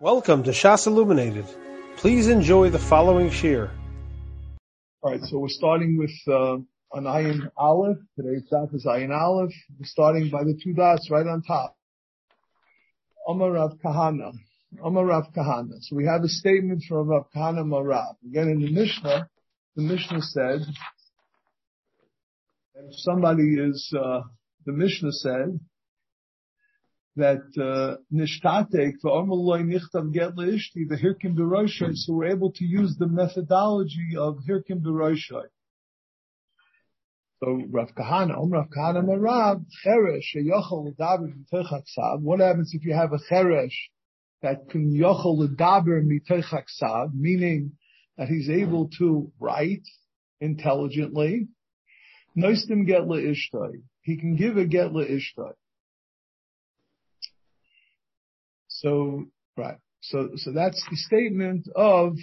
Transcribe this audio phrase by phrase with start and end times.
[0.00, 1.44] Welcome to Shas Illuminated.
[1.96, 3.68] Please enjoy the following shir.
[5.02, 6.54] All right, so we're starting with uh,
[6.92, 7.96] an Ayin Aleph.
[8.14, 9.52] Today's daf is Ayin Aleph.
[9.76, 11.76] We're starting by the two dots right on top.
[13.26, 14.34] Omar Rav Kahana.
[14.80, 15.80] Omar Rav Kahana.
[15.80, 18.14] So we have a statement from Rav Kahana Marav.
[18.24, 19.28] Again, in the Mishnah,
[19.74, 20.60] the Mishnah said,
[22.76, 24.20] if somebody is, uh,
[24.64, 25.58] the Mishnah said,
[27.18, 33.06] that uh, nishtatek v'omaloi nichtav get the hirkim b'roshai, so we're able to use the
[33.06, 35.46] methodology of hirkim b'roshai.
[37.40, 42.94] So Rav Kahana, Om Rav Kahana Marav, cheresh sheyochel l'daber mitoch What happens if you
[42.94, 43.76] have a cheresh
[44.42, 47.72] that can yochel l'daber mitoch meaning
[48.16, 49.86] that he's able to write
[50.40, 51.48] intelligently?
[52.36, 53.82] Noistim get le'ishtoi.
[54.02, 55.52] He can give a get le'ishtoi.
[58.80, 59.24] So,
[59.56, 59.78] right.
[60.02, 62.16] So, so that's the statement of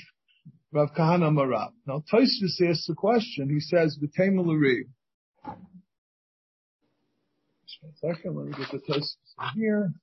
[0.72, 1.72] Rav Kahana Marav.
[1.86, 3.50] Now, Tosfos asks the question.
[3.50, 4.86] He says, "V'tema l'ri."
[7.66, 8.38] Just one second.
[8.38, 9.94] Let me get the Tosfos here.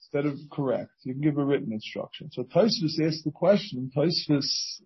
[0.00, 2.30] Instead of correct, you can give a written instruction.
[2.32, 3.92] So Tosfos asks the question.
[3.96, 4.80] Tosfos,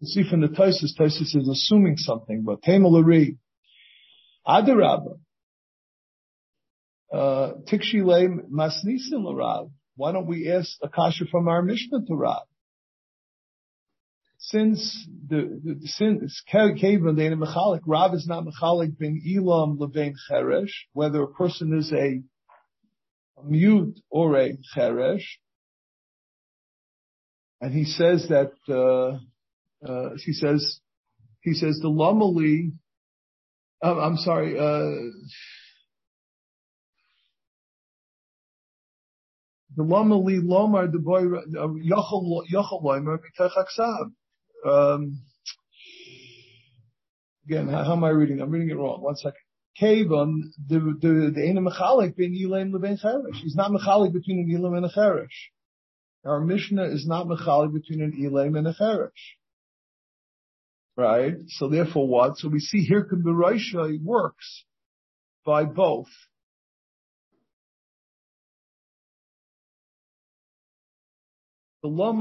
[0.00, 3.38] you see from the Tosfos, Tosfos is assuming something, but Tema l'ri.
[4.48, 5.18] Adarabah.
[7.12, 9.70] Uh, Tikshile Masnisin Larav.
[9.96, 12.42] Why don't we ask Akasha from our Mishnah to Rav?
[14.38, 21.22] Since the, since Kavan Dana Mechalik, Rav is not Mechalik ben Elam Levain Cheresh, whether
[21.22, 22.22] a person is a
[23.44, 25.24] mute or a Cheresh.
[27.60, 29.18] And he says that, uh,
[29.86, 30.80] uh, he says,
[31.40, 32.72] he says the Lamali,
[33.82, 35.10] uh, I'm sorry, uh,
[44.64, 45.20] Um
[47.46, 48.40] Again, how, how, am I reading?
[48.40, 49.00] I'm reading it wrong.
[49.02, 49.38] One second.
[49.80, 52.98] Kavon, the the the Ena Mechalik ben Yilaim leben.
[53.34, 55.28] He's not Mechalik between an Yilaim and a Cheresh.
[56.24, 59.10] Our Mishnah is not Mechalik between an Yilaim and a Cheresh.
[60.96, 61.34] Right?
[61.48, 62.38] So therefore what?
[62.38, 64.64] So we see here can be works
[65.44, 66.08] by both.
[71.82, 72.12] Why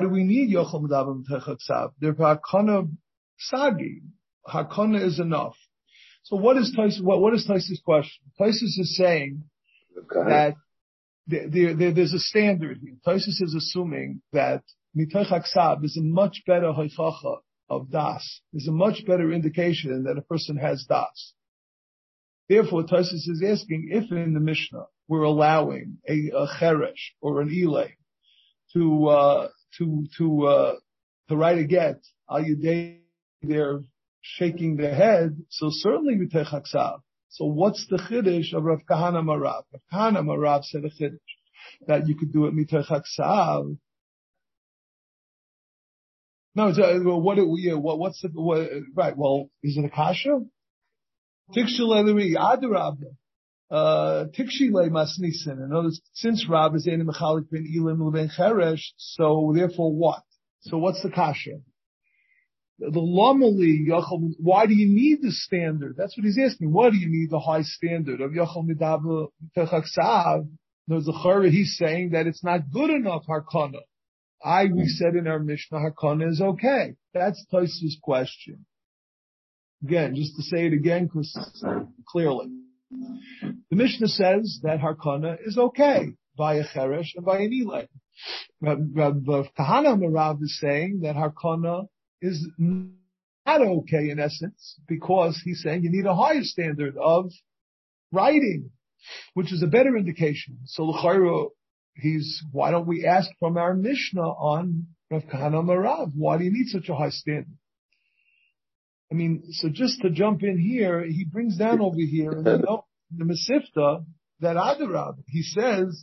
[0.00, 1.92] do we need yochel medabim mitechaksav?
[2.00, 2.88] They're hakana
[3.38, 4.02] sagi.
[4.46, 5.56] Hakana is enough.
[6.24, 8.24] So what is Tysus, what, what is Tysus' question?
[8.38, 9.42] Tysus is saying
[10.10, 10.54] that
[11.26, 12.96] there, there, there's a standard here.
[13.06, 14.62] Tysus is assuming that
[14.96, 17.38] mitechaksav is a much better haichacha
[17.70, 18.40] of das.
[18.52, 21.34] Is a much better indication that a person has das.
[22.48, 26.30] Therefore, Tysus is asking if in the Mishnah we're allowing a,
[26.60, 27.50] cheresh or an
[28.72, 29.48] to uh,
[29.78, 30.74] to to uh,
[31.28, 32.44] to write a get al
[33.42, 33.80] they're
[34.20, 35.36] shaking their head.
[35.50, 37.00] So certainly we take haksav.
[37.28, 39.64] So what's the chiddush of Rav Kahana Marav?
[39.72, 41.18] Rav Kahana Marav said a chiddush
[41.86, 43.76] that you could do it mitech haksav.
[46.54, 50.40] No, so, well, what, yeah, what, what's the, what, right, well, is it a kasha?
[51.56, 53.21] Tikshel Adarabah uh,
[53.72, 55.64] tikshile masnisin.
[55.64, 60.22] In other words, since Rab is Einim Mechalik ben Elim ben Cheresh, so therefore what?
[60.62, 61.60] So what's the kasha?
[62.78, 64.32] The lomali yachal.
[64.38, 65.94] Why do you need the standard?
[65.96, 66.72] That's what he's asking.
[66.72, 70.48] Why do you need the high standard of yachal midava techaksav?
[70.88, 73.80] No, the he's saying that it's not good enough harkana.
[74.44, 76.94] I we said in our Mishnah harkana is okay.
[77.14, 78.66] That's Tosis' question.
[79.84, 81.64] Again, just to say it again, because
[82.08, 82.48] clearly.
[83.70, 87.88] The Mishnah says that Harkana is okay by a Cheresh and by an Elay.
[88.62, 91.86] Kahana Marav is saying that Harkana
[92.20, 97.30] is not okay in essence because he's saying you need a higher standard of
[98.12, 98.70] writing,
[99.34, 100.58] which is a better indication.
[100.66, 101.50] So L'chayro,
[101.94, 106.12] he's, why don't we ask from our Mishnah on Rav Kahana Marav?
[106.14, 107.58] Why do you need such a high standard?
[109.12, 112.78] I mean, so just to jump in here, he brings down over here in the,
[113.14, 114.06] the Mesifta
[114.40, 116.02] that Adarab, he says,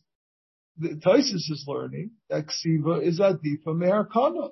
[0.77, 4.51] the Toisus is learning that Ksiva is Adifa Meharkana.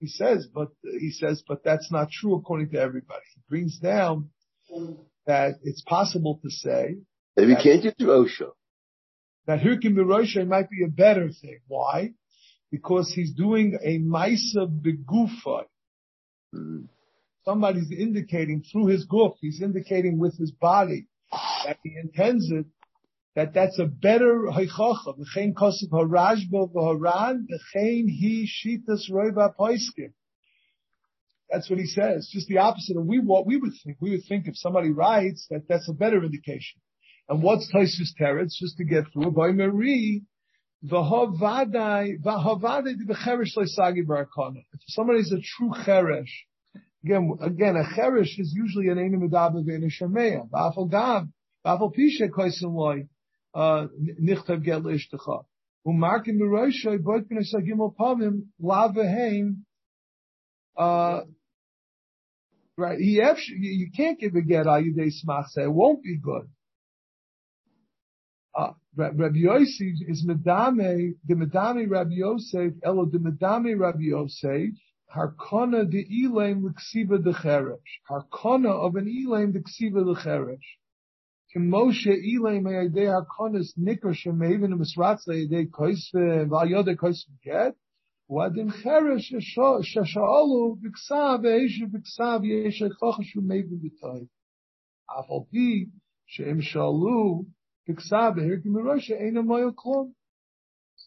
[0.00, 3.20] He says, but he says, but that's not true according to everybody.
[3.34, 4.30] He brings down
[5.26, 6.96] that it's possible to say
[7.36, 8.54] maybe can't you do Osho
[9.46, 11.58] that Hirkim Birosha might be a better thing.
[11.66, 12.12] Why?
[12.70, 15.64] Because he's doing a Maisa Begufa.
[16.54, 16.88] Mm
[17.44, 21.06] somebody's indicating through his goof, he's indicating with his body
[21.64, 22.66] that he intends it,
[23.36, 25.16] that that's a better haichacha.
[25.18, 30.12] V'chein kosif harashbo v'haran, v'chein he shitas roiva poiskim.
[31.50, 32.28] That's what he says.
[32.32, 33.96] Just the opposite of we, what we would think.
[34.00, 36.80] We would think if somebody writes that that's a better indication.
[37.28, 40.24] And what's Taisus Teretz, just to get through, by Marie.
[40.80, 40.90] If
[44.86, 46.30] somebody's a true cheresh,
[47.08, 50.48] again, again, a cheresh is usually an enim medaber v'en shemeya.
[50.50, 51.32] V'afal gam,
[51.64, 53.08] v'afal pishe koisim loy,
[53.54, 53.86] uh,
[54.22, 55.44] nichtav get le'ishtecha.
[55.86, 58.92] U'markim b'roishay, boit b'nei sagim opamim, la
[60.76, 61.22] uh,
[62.76, 62.98] Right.
[63.00, 63.20] He
[63.56, 65.56] you can't give a get ayudei smachse.
[65.56, 66.48] It won't be good.
[68.56, 74.74] Uh, Rabbi Yosef is medame, the medame Rabbi Yosef, elo the medame Rabbi Yosef,
[75.14, 77.92] harkona de ilaim l'ksiva de cheresh.
[78.10, 80.68] Harkona of an ilaim de ksiva de cheresh.
[81.50, 87.74] Kemoshe ilaim ayadei harkonas nikar shemevin misratza ayadei koisve, v'ayodei koisve get.
[88.28, 89.32] Wadim cheresh
[89.90, 94.28] shashaolu b'ksav ve'eshe b'ksav yeshe chachashu meivu b'toy.
[95.08, 95.88] Afal pi
[96.26, 97.46] she'im shalu
[97.88, 99.72] b'ksav ve'hirkim b'rosha eina moyo.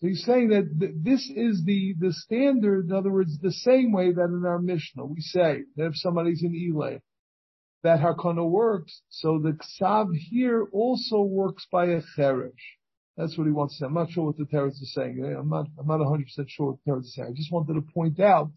[0.01, 3.92] So he's saying that th- this is the, the standard, in other words, the same
[3.92, 7.01] way that in our Mishnah we say that if somebody's in Elay,
[7.83, 12.51] that Harkona works, so the Ksav here also works by a Cheresh.
[13.15, 13.86] That's what he wants to say.
[13.86, 15.24] I'm not sure what the Teretz is saying.
[15.24, 17.30] Eh, I'm not, I'm not 100% sure what the Teretz is saying.
[17.30, 18.51] I just wanted to point out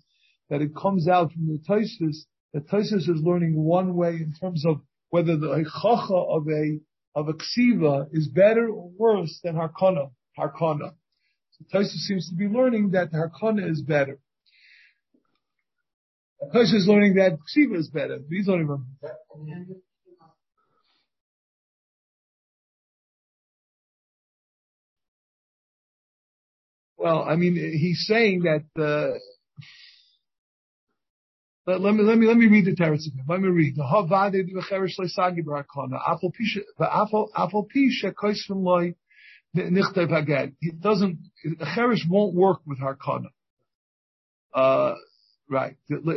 [0.49, 2.25] that it comes out from the Taisus
[2.55, 4.81] that Taisus is learning one way in terms of
[5.11, 6.79] whether the Chacha of a,
[7.14, 10.94] of a Ksiva is better or worse than Harkana, Harkana.
[11.73, 14.19] Taisus seems to be learning that Harkana is better.
[16.55, 18.19] Taisus is learning that Ksiva is better.
[18.29, 18.87] These don't.
[26.97, 28.65] Well, I mean, he's saying that.
[28.81, 29.19] Uh,
[31.67, 33.25] let, let, me let me let me read the teretz again.
[33.27, 38.12] Let me read the havade v'cheresh leisagi barakona afal pisha afal afal pisha
[39.55, 40.56] nichtev haged.
[40.61, 41.19] It doesn't.
[41.45, 43.29] The cheresh won't work with harkana.
[44.53, 44.95] Uh,
[45.49, 45.77] right.
[45.89, 46.15] Loy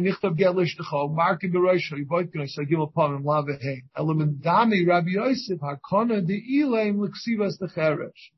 [0.00, 5.60] nichtev ged leishtecha marki bereisha yivoit gnoy sagim upon him lavehein element dami Rabbi Yosef
[5.60, 8.30] harkana de ilaim l'ksivas the cheresh.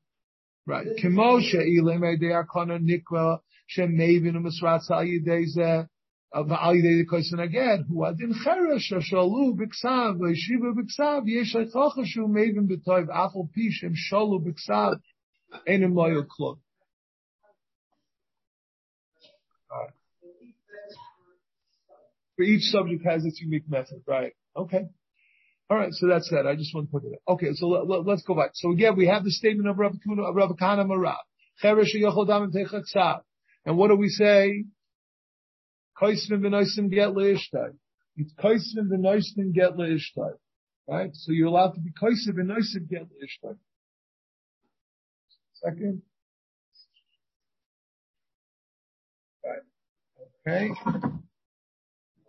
[0.67, 0.87] Right.
[0.97, 5.89] Kimo she'ilim eidei arkana nikwa shem enim loyal klub.
[22.37, 24.33] For each subject has its unique method, right?
[24.57, 24.87] Okay.
[25.69, 26.47] All right, so that's that.
[26.47, 27.19] I just want to put it.
[27.29, 28.51] Okay, so let, us go back.
[28.55, 29.93] So again, we have the statement of Rav
[30.59, 31.17] Kana Marav.
[33.65, 34.65] And what do we say?
[36.01, 37.75] Kaisvin b'noisim get leishtai.
[38.17, 40.35] It's kaisvin b'noisim get leishtai.
[40.89, 41.11] Right?
[41.15, 43.57] So you're allowed to be kaisvin b'noisim get leishtai.
[45.55, 46.03] Second.
[49.45, 49.63] Right.
[50.47, 50.71] Okay.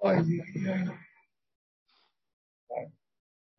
[0.03, 0.21] Oh.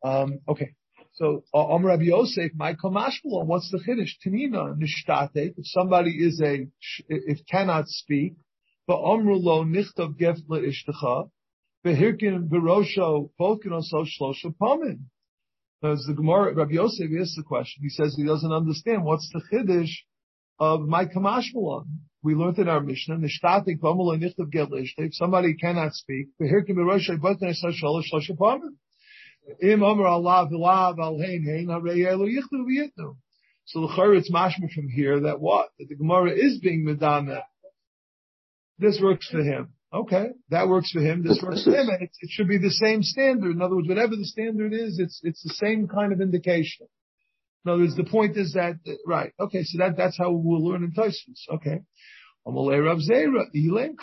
[0.03, 0.75] Um, okay.
[1.13, 4.11] So, Om Rabbi Yosef, my kamashmulon, what's the chiddush?
[4.25, 6.67] Tanina, nishtate, if somebody is a,
[7.07, 8.35] if cannot speak,
[10.61, 11.29] ishtecha,
[11.85, 13.29] behirkin shlosha.
[15.83, 19.41] As the Gemara, Rabbi Yosef asks the question, he says he doesn't understand what's the
[19.51, 19.91] chiddush
[20.59, 21.85] of my kamashmulon.
[22.23, 26.75] We learned in our Mishnah, nishtate omrulo nichtav gefle ishtecha, if somebody cannot speak, behirkin
[26.75, 28.75] berosho polkin oso shlosha pamin.
[29.61, 31.67] Im Amar Allah v'lav al hein
[32.65, 33.15] v'yitnu.
[33.65, 37.43] So the it's mashma from here that what that the Gemara is being medana.
[38.77, 39.73] This works for him.
[39.93, 41.23] Okay, that works for him.
[41.23, 43.55] This works for him, and it, it, should be the same standard.
[43.55, 46.87] In other words, whatever the standard is, it's it's the same kind of indication.
[47.63, 48.75] In other words, the point is that
[49.07, 49.31] right.
[49.39, 51.47] Okay, so that that's how we'll learn in Tosfos.
[51.49, 51.79] Okay.
[52.47, 53.95] Elaim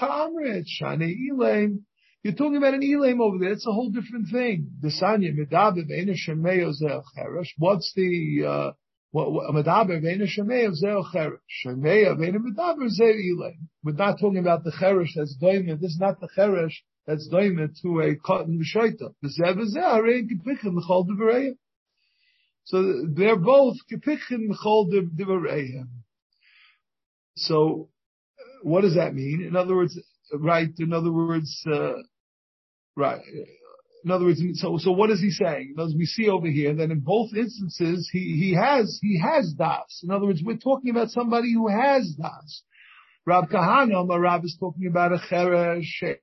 [1.31, 1.83] Elaim.
[2.25, 3.53] You're talking about an Elam over there.
[3.53, 4.71] It's a whole different thing.
[7.59, 8.71] What's the, uh,
[9.15, 9.25] We're
[13.93, 15.81] not talking about the Cheresh that's doimit.
[15.81, 16.73] This is not the Cheresh
[17.07, 19.15] that's doimit to a cotton B'shoita.
[22.65, 25.89] So they're both Kipichim M'chol Devareim.
[27.37, 27.91] So
[28.63, 29.43] what does that mean?
[29.43, 30.01] In other words,
[30.33, 30.71] right?
[30.79, 31.95] In other words, uh,
[32.97, 33.21] right.
[34.05, 35.75] In other words, so so what is he saying?
[35.79, 40.01] As we see over here that in both instances he he has he has das.
[40.03, 42.63] In other words, we're talking about somebody who has das.
[43.25, 46.19] Rab Kahana, my Rab is talking about a cheresh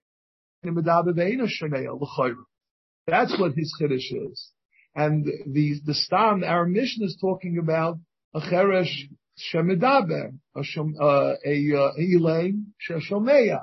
[3.08, 4.52] that's what his chiddush is.
[4.96, 7.98] And the, the stam, our mission is talking about
[8.34, 9.08] a cheresh
[9.54, 10.60] shemidaber, a,
[11.02, 13.62] uh, a, uh, elaine sheshomeya.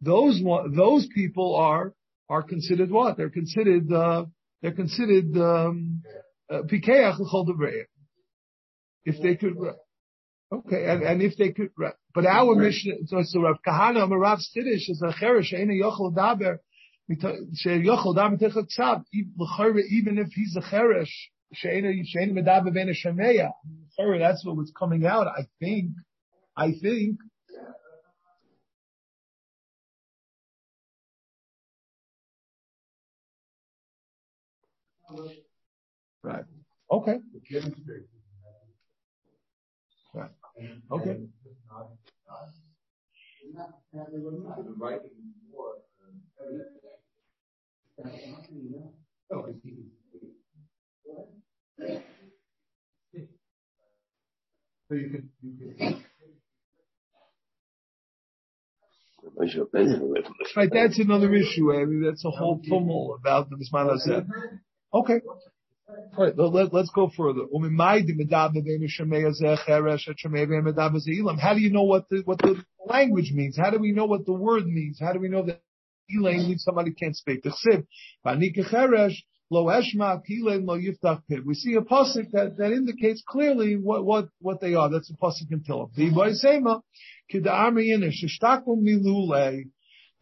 [0.00, 0.40] Those,
[0.74, 1.92] those people are,
[2.28, 3.16] are considered what?
[3.16, 4.24] They're considered, uh,
[4.62, 6.02] they're considered, um,
[6.50, 6.62] uh,
[9.04, 9.54] If they could,
[10.52, 11.70] okay, and, and if they could,
[12.14, 16.12] but our mission, so, so Rav Kahana, Rav Stidish is a cheresh, ain't a yochel
[16.12, 16.58] daber,
[17.08, 17.38] even
[20.18, 21.12] if he's a cheresh,
[24.18, 25.92] that's what was coming out, I think.
[26.56, 27.18] I think.
[36.22, 36.44] Right.
[36.90, 37.18] Okay.
[40.14, 40.30] Right.
[40.90, 41.16] Okay.
[54.88, 56.04] So you can, you can.
[60.56, 61.72] Right, that's another issue.
[61.72, 64.28] I mean, that's a whole tumult about the Bisman said.
[64.92, 65.20] Okay.
[66.18, 67.42] All right, let, us go further.
[71.38, 73.56] How do you know what the, what the language means?
[73.56, 74.98] How do we know what the word means?
[75.00, 75.60] How do we know that
[76.08, 77.44] Elaine means somebody can't speak.
[77.44, 77.72] We see
[81.74, 84.90] a pasuk that, that indicates clearly what, what, what they are.
[84.90, 85.90] That's a pasuk in Tillim.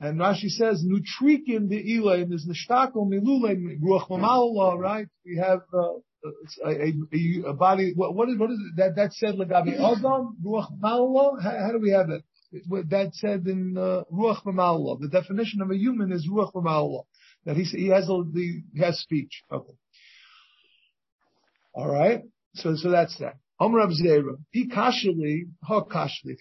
[0.05, 5.07] And Rashi says, nutrikin the ilaim is nishtakum milule, ruach mamala, right?
[5.25, 5.95] We have, uh,
[6.65, 8.77] a, a, a, body, what, what is, what is it?
[8.77, 11.43] That, that said, lagabi adam, ruach mamala?
[11.43, 12.23] How, do we have it?
[12.89, 15.01] that said in uh, Ruach Mamala.
[15.01, 17.03] The definition of a human is Ruach Mamala.
[17.45, 19.43] That he, he has a, the, he has speech.
[19.53, 19.73] Okay.
[21.75, 22.23] All right.
[22.55, 23.35] So, so that's that.
[23.61, 23.71] If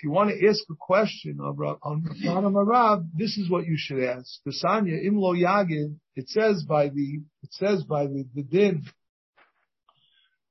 [0.04, 4.42] you want to ask a question of Rab, this is what you should ask.
[4.46, 8.84] It says by the it says by the, the din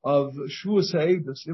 [0.04, 1.46] of Shua Sa'edus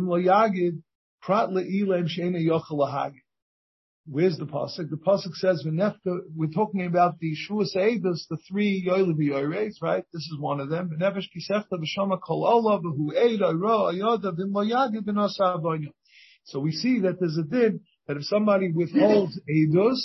[4.10, 4.88] Where's the pasuk?
[4.88, 5.66] The pasuk says.
[5.66, 10.04] We're talking about the shua seidus, the three yoylevi right?
[10.12, 10.90] This is one of them.
[10.98, 15.92] V'nefesh kisefta v'shama kol ola v'hu eid ayro ayoda v'moyagid avonya.
[16.44, 19.98] So we see that there's a din that if somebody withholds eidus,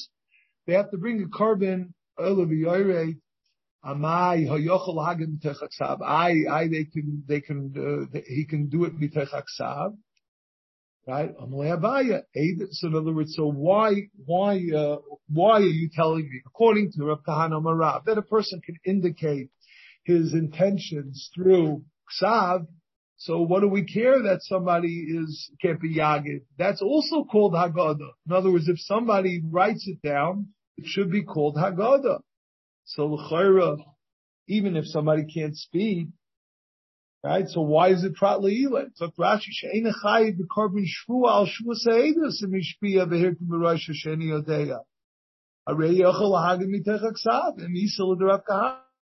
[0.67, 3.19] they have to bring a carbon yoylevi.
[3.85, 5.39] Amai hagim.
[6.01, 9.95] I, I, they can, they can, uh, he can do it mitechaksav.
[11.05, 11.31] Right?
[11.37, 13.93] So in other words, so why,
[14.25, 18.61] why, uh, why are you telling me, according to Rav Kahana Marav, that a person
[18.65, 19.49] can indicate
[20.05, 21.83] his intentions through
[22.21, 22.67] ksav,
[23.23, 26.41] so what do we care that somebody is can't be yagid?
[26.57, 28.09] That's also called haggadah.
[28.27, 32.19] In other words, if somebody writes it down, it should be called haggadah.
[32.83, 33.77] So l'chayra,
[34.49, 36.07] even if somebody can't speak,
[37.23, 37.47] Right?
[37.47, 38.89] So why is it prat le'ila?
[38.95, 41.75] So Rashi she'ena chayiv b'korban shvua al shvua
[43.41, 44.79] b'rosh yodeya.
[45.69, 47.73] Yochel mitech aksav and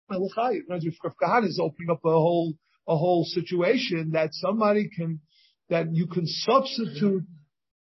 [0.09, 0.61] l'chayiv.
[0.69, 2.53] Rav Kahana is opening up a whole,
[2.87, 5.19] a whole situation that somebody can,
[5.69, 7.25] that you can substitute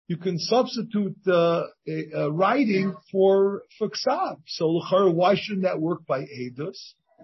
[0.10, 4.42] you can substitute uh, a, writing for for ksav.
[4.48, 6.78] So why shouldn't that work by edus?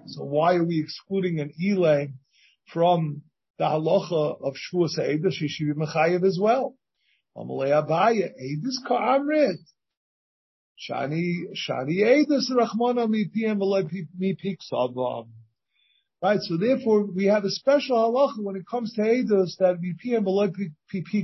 [0.05, 2.13] So why are we excluding an elay
[2.71, 3.21] from
[3.57, 6.75] the halacha of Shvua Se'eda, she should be mechayev as well.
[7.37, 9.59] Amalei Abaye, Eidus ka'amrit.
[10.89, 13.59] Shani, Shani Eidus rachmana mi piyem
[14.17, 15.27] mi piksavam.
[16.21, 19.93] Right, so therefore we have a special halacha when it comes to Eidus that mi
[19.93, 20.23] piyem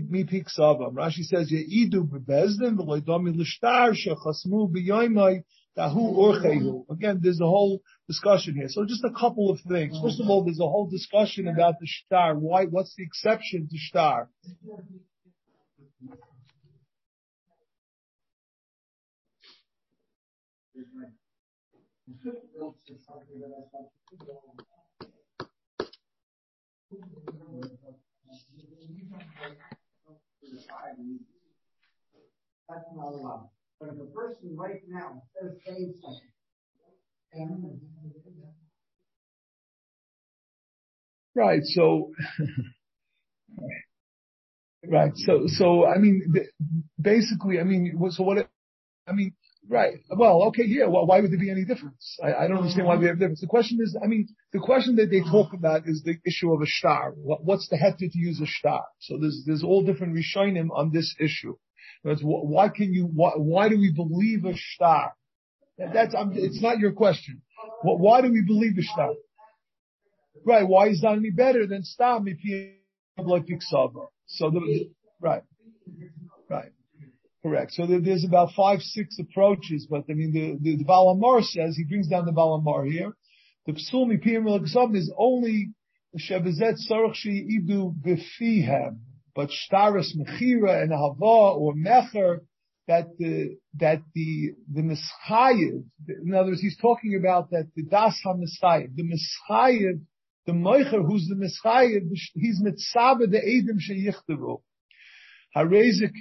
[0.10, 0.94] mi piksavam.
[0.94, 5.44] Rashi says, Ye'idu bebezdin v'loy domi l'shtar shechasmu b'yoymai
[5.78, 6.86] Dahu orchehu.
[6.90, 8.68] Again, there's a whole discussion here.
[8.68, 9.98] So just a couple of things.
[10.02, 12.36] First of all, there's a whole discussion about the shtar.
[12.36, 12.66] Why?
[12.66, 14.30] What's the exception to shtar?
[32.68, 33.50] That's not allowed.
[33.82, 35.24] But if a person right now.
[35.42, 36.30] Says same something.
[41.34, 41.62] Right.
[41.64, 42.12] So,
[44.88, 45.12] right.
[45.16, 46.32] So, so I mean,
[47.02, 48.50] basically, I mean, so what?
[49.08, 49.34] I mean,
[49.68, 49.94] right.
[50.16, 50.86] Well, okay, yeah.
[50.88, 52.18] Well, why would there be any difference?
[52.24, 53.42] I, I don't understand why we have a difference.
[53.42, 56.62] The question is, I mean, the question that they talk about is the issue of
[56.62, 57.14] a star.
[57.16, 58.84] What, what's the head to use a star?
[59.00, 61.56] So there's there's all different rishonim on this issue.
[62.04, 63.06] That's why can you?
[63.06, 65.14] Why, why do we believe a star?
[65.78, 67.42] That's I'm, it's not your question.
[67.84, 69.14] Why do we believe a star?
[70.46, 70.68] Right.
[70.68, 72.74] Why is that any better than stam if you
[73.18, 73.46] like
[74.26, 74.90] So the
[75.20, 75.44] right,
[76.50, 76.72] right,
[77.44, 77.74] correct.
[77.74, 81.84] So there's about five, six approaches, but I mean the the, the Balamar says he
[81.84, 83.14] brings down the Balamar here.
[83.68, 85.72] The psumi piyam is only
[86.18, 88.98] shebezet sorach idu befihem,
[89.36, 92.40] but shtaris mechira and hava or mecher
[92.88, 95.84] that the that the the mischayev.
[96.08, 100.02] In other words, he's talking about that the das ha the mischayev
[100.46, 104.62] the Moicher, who's the Mischayev, he's mitzabe the Edim sheyichtavu.
[105.56, 106.12] Hareze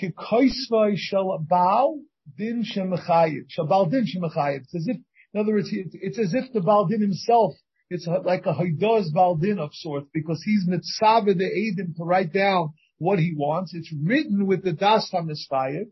[0.00, 2.00] kikoisvai shel Baal
[2.36, 3.44] din shemechayev.
[3.48, 4.62] Shel Baal din shemechayev.
[4.62, 4.96] It's as if,
[5.32, 7.54] in other words, it's as if the Baal din himself,
[7.88, 12.32] it's like a Haidoz Baal din of sorts, because he's mitzabe the Edim to write
[12.32, 13.74] down what he wants.
[13.74, 15.86] It's written with the Das HaMischayev.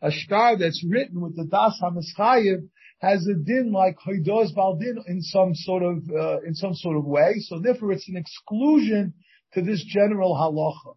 [0.00, 2.68] A star that's written with the Das HaMischayev
[3.00, 7.04] has a din like Hoidos Baldin in some sort of, uh, in some sort of
[7.04, 7.34] way.
[7.38, 9.14] So therefore it's an exclusion
[9.54, 10.96] to this general halacha.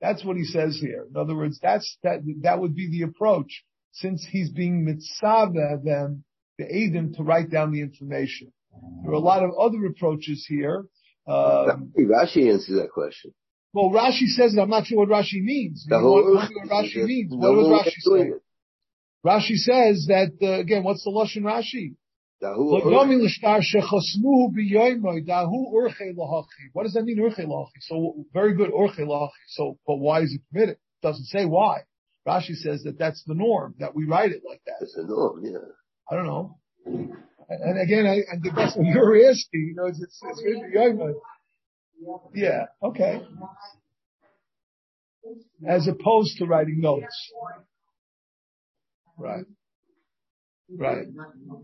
[0.00, 1.06] That's what he says here.
[1.08, 6.24] In other words, that's, that, that would be the approach since he's being mitzvah them,
[6.58, 8.52] the Adim to write down the information.
[9.02, 10.86] There are a lot of other approaches here.
[11.26, 13.32] Um, Rashi answers that question.
[13.72, 14.60] Well, Rashi says it.
[14.60, 15.86] I'm not sure what Rashi means.
[15.88, 17.32] The whole, what, what Rashi means.
[17.34, 18.32] What does Rashi say?
[19.24, 20.82] Rashi says that uh, again.
[20.82, 21.94] What's the lashon Rashi?
[26.72, 27.80] What does that mean, urche lahachi?
[27.82, 29.30] So very good, urche lahachi.
[29.48, 30.74] So, but why is it permitted?
[30.74, 31.82] It doesn't say why.
[32.26, 34.80] Rashi says that that's the norm that we write it like that.
[34.80, 35.58] The norm, yeah.
[36.10, 36.58] I don't know.
[37.48, 39.66] And, again, I, and that's what you're asking.
[39.68, 41.14] You know, it's it's, it's really
[42.34, 42.66] Yeah.
[42.82, 43.22] Okay.
[45.66, 47.32] As opposed to writing notes.
[49.16, 49.44] Right.
[50.76, 51.06] Right.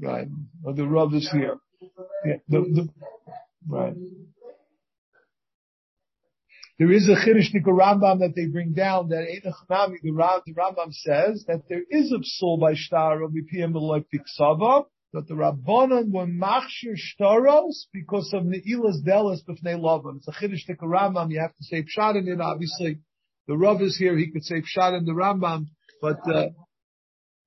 [0.00, 0.28] Right.
[0.62, 1.56] Well, the rub is here.
[2.24, 2.36] Yeah.
[2.48, 2.88] The, the,
[3.68, 3.94] right.
[6.78, 11.82] There is a Chiddushnik Rambam that they bring down that the, Rambam says that there
[11.90, 17.86] is a psul by Shtar of Ipiyam Eloy Piksava, that the Rabbanon were machshir shtaros
[17.92, 20.18] because of Ne'ilas Delas B'fnei Lavan.
[20.18, 22.98] It's a Chiddushnik Rambam, you have to say Pshat in it, obviously.
[23.46, 25.68] The Rav is here, he could say Pshat in the Rambam,
[26.02, 26.48] but, uh,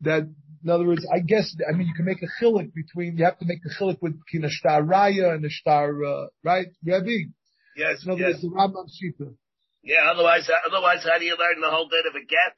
[0.02, 0.24] that,
[0.64, 3.38] in other words, I guess, I mean, you can make a chilik between, you have
[3.38, 7.30] to make a chilik with between a star raya and a star, uh, right, Rabbi?
[7.76, 8.34] Yes, in other yes.
[8.34, 9.36] words, the Rambam Shita.
[9.84, 12.56] Yeah, otherwise, otherwise, how do you learn the whole bit of a get?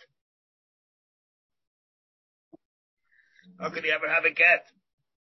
[3.59, 4.65] How could you ever have a get?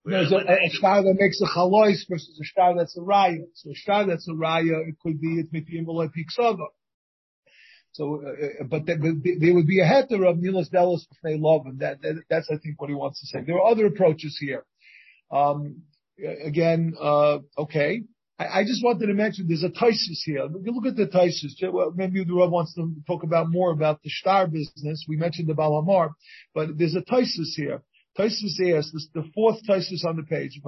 [0.09, 3.44] There's a, a star that makes a chalois versus a star that's a raya.
[3.55, 6.66] So a star that's a raya, it could be, it's maybe in Piksava.
[7.92, 11.66] So, uh, but, there, but there would be a heter of Nilas Delos B'fnei Love,
[11.66, 13.42] and that, that, that's, I think, what he wants to say.
[13.44, 14.64] There are other approaches here.
[15.31, 15.83] Um,
[16.44, 18.03] again, uh, okay.
[18.38, 20.49] I, I, just wanted to mention there's a Taisus here.
[20.62, 21.71] You look at the.
[21.73, 25.05] Well, maybe the Rav wants to talk about more about the star business.
[25.09, 26.11] We mentioned the Balamar,
[26.55, 27.83] but there's a Taisus here.
[28.18, 30.61] Taisus asks, this the fourth Taisus on the page.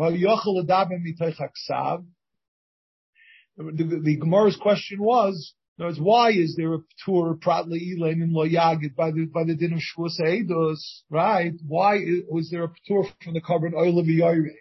[3.56, 7.96] The, the, Gemara's question was, in other words, why is there a tour of pratli
[7.96, 10.78] elain in lo yagid by the by the din of shvus eidos?
[11.10, 11.52] Right?
[11.66, 14.54] Why is, was there a tour from the carbon oil of Yaire?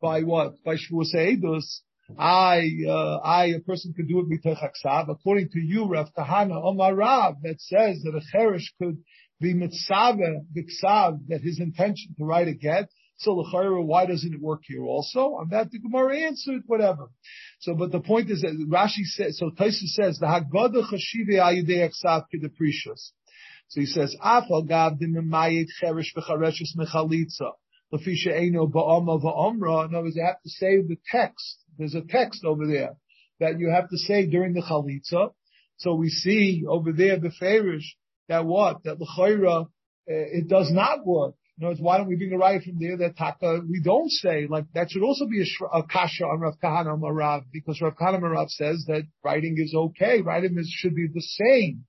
[0.00, 0.62] By what?
[0.64, 1.80] By shvus eidos?
[2.18, 6.94] I, uh, I, a person could do it mitach According to you, Rav Kahana Omar
[6.94, 8.98] Rav, that says that a cherish could
[9.40, 12.88] be mitzvah biksav, that his intention to write a get.
[13.18, 15.34] So the chairah, why doesn't it work here also?
[15.40, 17.08] On that the Gemara answered, whatever.
[17.60, 21.88] So, but the point is that Rashi says, so Taisa says, the Haggadah Chashive Ayidei
[21.88, 23.10] Aksav Kedeprecious.
[23.68, 27.52] So he says, Afal Gav Dimamayit Cherish V'chareshes Mechalitza.
[27.92, 29.88] Lafisha Eino Ba'ama Va'amra.
[29.88, 31.58] In other words, you have to say the text.
[31.76, 32.96] There's a text over there
[33.40, 35.32] that you have to say during the Chalitza.
[35.78, 37.96] So we see over there, the Farish,
[38.28, 38.84] that what?
[38.84, 39.66] That L'chayra, uh,
[40.06, 41.34] it does not work.
[41.58, 44.10] In other words, why don't we bring a riot from there that taka we don't
[44.10, 47.96] say like that should also be a, a kasha on Rav Kahana Marav because Rav
[47.96, 51.84] Kahana Marav says that writing is okay, writing is, should be the same.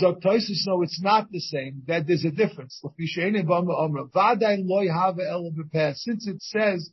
[0.00, 1.82] Zoktoisis, no, it's not the same.
[1.86, 2.80] That there's a difference.
[2.80, 3.16] Since
[6.26, 6.90] it says,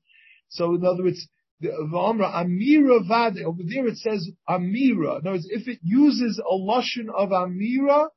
[0.49, 1.27] so in other words,
[1.59, 5.19] the Amra Amira Vade, over there it says Amira.
[5.19, 8.07] In other words, if it uses a lotion of Amira,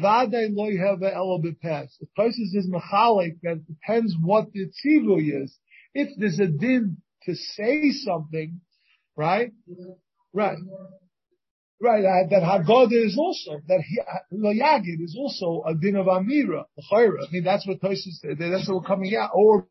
[0.00, 1.98] Vade loy have el bepes.
[2.00, 5.56] The Tosis is mechalik that depends what the tzivui is.
[5.94, 8.60] If there's a din to say something,
[9.16, 9.52] right?
[10.32, 10.58] Right.
[11.80, 13.80] Right, uh, that Haggadah is also, that
[14.32, 18.86] Loyagid is also a din of Amira, I mean, that's what Tosis, that's what we're
[18.86, 19.66] coming out, or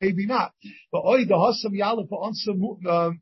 [0.00, 0.52] maybe not.
[0.92, 3.16] But Oy, the Hasam Yalef, Onsa,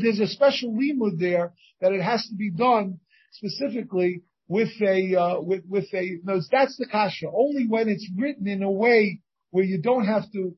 [0.00, 2.98] there's a special limud there that it has to be done
[3.32, 7.26] specifically with a, uh, with, with a, no, that's the kasha.
[7.32, 10.56] Only when it's written in a way where you don't have to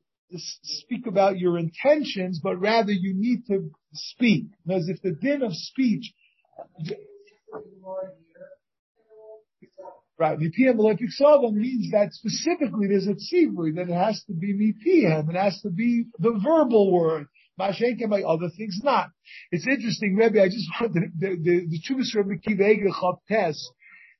[0.63, 4.45] speak about your intentions, but rather you need to speak.
[4.65, 6.13] Because if the din of speech,
[10.19, 10.77] right, mipiyam
[11.19, 15.59] sova means that specifically there's a tzivui that it has to be mipiyam, it has
[15.61, 17.27] to be the verbal word.
[17.59, 19.09] Mashenke by other things not.
[19.51, 22.75] It's interesting, Rebbe, I just wanted the, the, the Chubis Rebbe Kiva
[23.27, 23.67] test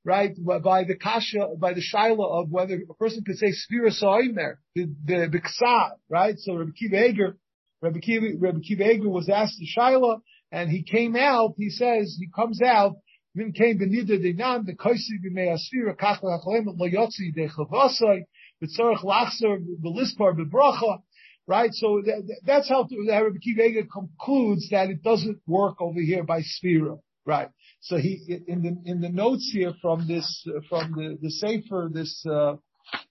[0.08, 0.34] right,
[0.64, 4.86] by the kasha, by the shaila of whether a person could say Sphira Sa'imer, the,
[5.04, 6.36] the, the right?
[6.38, 7.38] So Rabbi Kiva Eger,
[7.82, 12.96] Rabbi Kiva, was asked the shaila, and he came out, he says, he comes out,
[13.38, 18.24] Min came benida denan, the koisi b'mei asfira, kach l'achlem, lo yotzi dechavasai,
[18.60, 21.04] b'tzorach lachzer, b'lispar, b'bracha,
[21.46, 21.72] right?
[21.72, 26.24] So that, that's how the Rabbi Kiva Eger concludes that it doesn't work over here
[26.24, 26.98] by Sphira,
[27.28, 27.50] right?
[27.82, 32.26] So he in the in the notes here from this from the the sefer this
[32.26, 32.56] uh,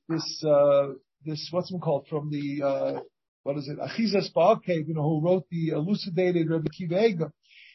[0.08, 0.88] this uh,
[1.24, 3.00] this what's it called from the uh,
[3.44, 7.30] what is it Achizas Ba'akev, you know who wrote the elucidated Rabbi Kiva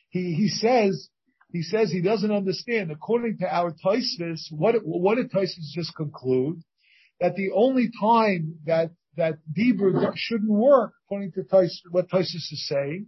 [0.09, 1.07] he he says
[1.51, 6.61] he says he doesn't understand according to our Taisvis what what did Taisvis just conclude
[7.19, 11.43] that the only time that that Dibur shouldn't work according to
[11.91, 13.07] what Taisvis is saying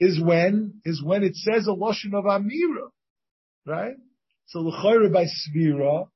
[0.00, 2.90] is when is when it says a lashon of amira,
[3.66, 3.96] right?
[4.46, 6.08] So l'chayre by svira,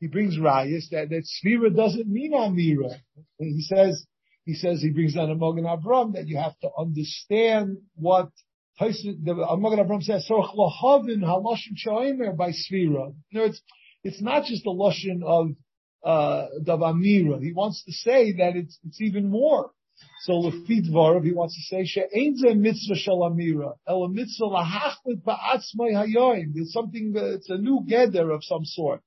[0.00, 2.90] he brings rayas that that svira doesn't mean amira.
[3.38, 4.04] He says
[4.44, 8.30] he says he brings down a Mogan Abram that you have to understand what
[8.78, 10.26] the Mogan Abram says.
[10.26, 13.14] So lahavin halashon shaimer by svira.
[13.32, 13.60] No, it's
[14.02, 15.48] it's not just a lashon of
[16.04, 17.40] uh, Amira.
[17.40, 19.70] He wants to say that it's it's even more.
[20.22, 25.22] So lefit varav, he wants to say she'ain ze mitzvah shel amira, el mitzvah lahachlit
[25.22, 26.52] ba'atzmai hayoim.
[26.52, 29.02] There's something that's a new gather of some sort.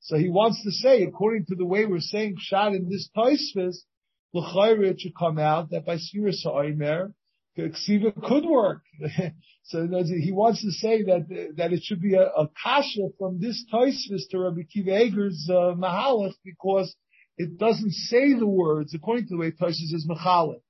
[0.00, 3.84] So he wants to say, according to the way we're saying shad in this taisvis,
[4.32, 7.12] l'chayre it should come out that by sira sa'omer,
[7.58, 8.82] ksiva could work.
[9.64, 13.64] so he wants to say that that it should be a, a kasha from this
[13.72, 16.94] taisvis to Rabbi Kiva Eger's uh, mahalach because
[17.40, 20.60] it doesn't say the words according to the way Tosis is Mechalek.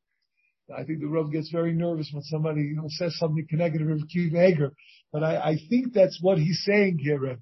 [0.73, 4.09] I think the Rav gets very nervous when somebody you know, says something connected with
[4.09, 4.73] Kiv Eger,
[5.13, 7.41] but I, I, think that's what he's saying here, Rebbe.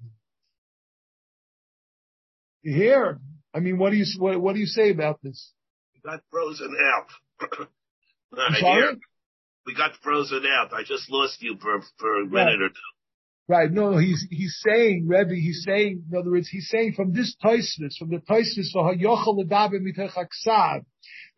[2.63, 3.19] Here,
[3.53, 5.53] I mean, what do you what, what do you say about this?
[5.93, 7.49] We got frozen out.
[8.31, 8.95] Not sorry?
[9.65, 10.73] We got frozen out.
[10.73, 12.61] I just lost you for for a minute right.
[12.61, 12.75] or two.
[13.47, 13.71] Right.
[13.71, 17.97] No, he's he's saying, Rebbe, he's saying, in other words, he's saying from this Toisvis,
[17.97, 20.85] from the Toisvis for Hayochel Ledabe Mitechaksav,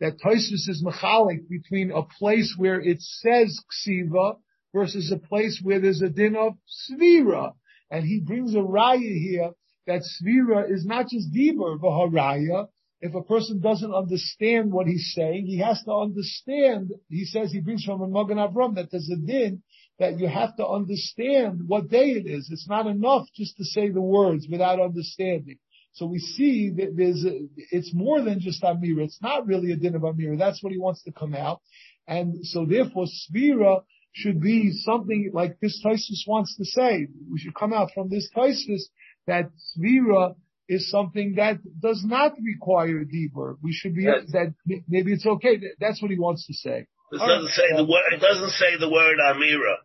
[0.02, 3.58] that Toisvis is mechalik between a place where it says
[3.88, 4.36] Ksiva
[4.74, 7.54] versus a place where there's a din of Svira.
[7.90, 9.52] And he brings a raya here
[9.88, 12.68] that Svira is not just Dibur, Vaharaya.
[13.02, 17.60] If a person doesn't understand what he's saying, he has to understand, he says he
[17.60, 19.64] brings from a Magan Avram that there's a din
[19.98, 22.50] that you have to understand what day it is.
[22.52, 25.58] It's not enough just to say the words without understanding.
[25.94, 27.40] So we see that there's a,
[27.72, 29.04] it's more than just Amira.
[29.04, 30.38] It's not really a din of Amira.
[30.38, 31.62] That's what he wants to come out.
[32.08, 33.82] And so therefore Svira
[34.14, 37.08] should be something like this Taisus wants to say.
[37.32, 38.84] We should come out from this Taisus
[39.28, 40.36] that Svira
[40.76, 41.56] is something that
[41.88, 43.58] does not require deeper.
[43.62, 44.32] We should be, Yes.
[44.32, 44.54] that
[44.88, 45.54] maybe it's okay.
[45.80, 46.88] That's what he wants to say.
[47.12, 47.60] It doesn't right.
[47.60, 48.10] say the word.
[48.14, 49.76] It doesn't say the word Amira.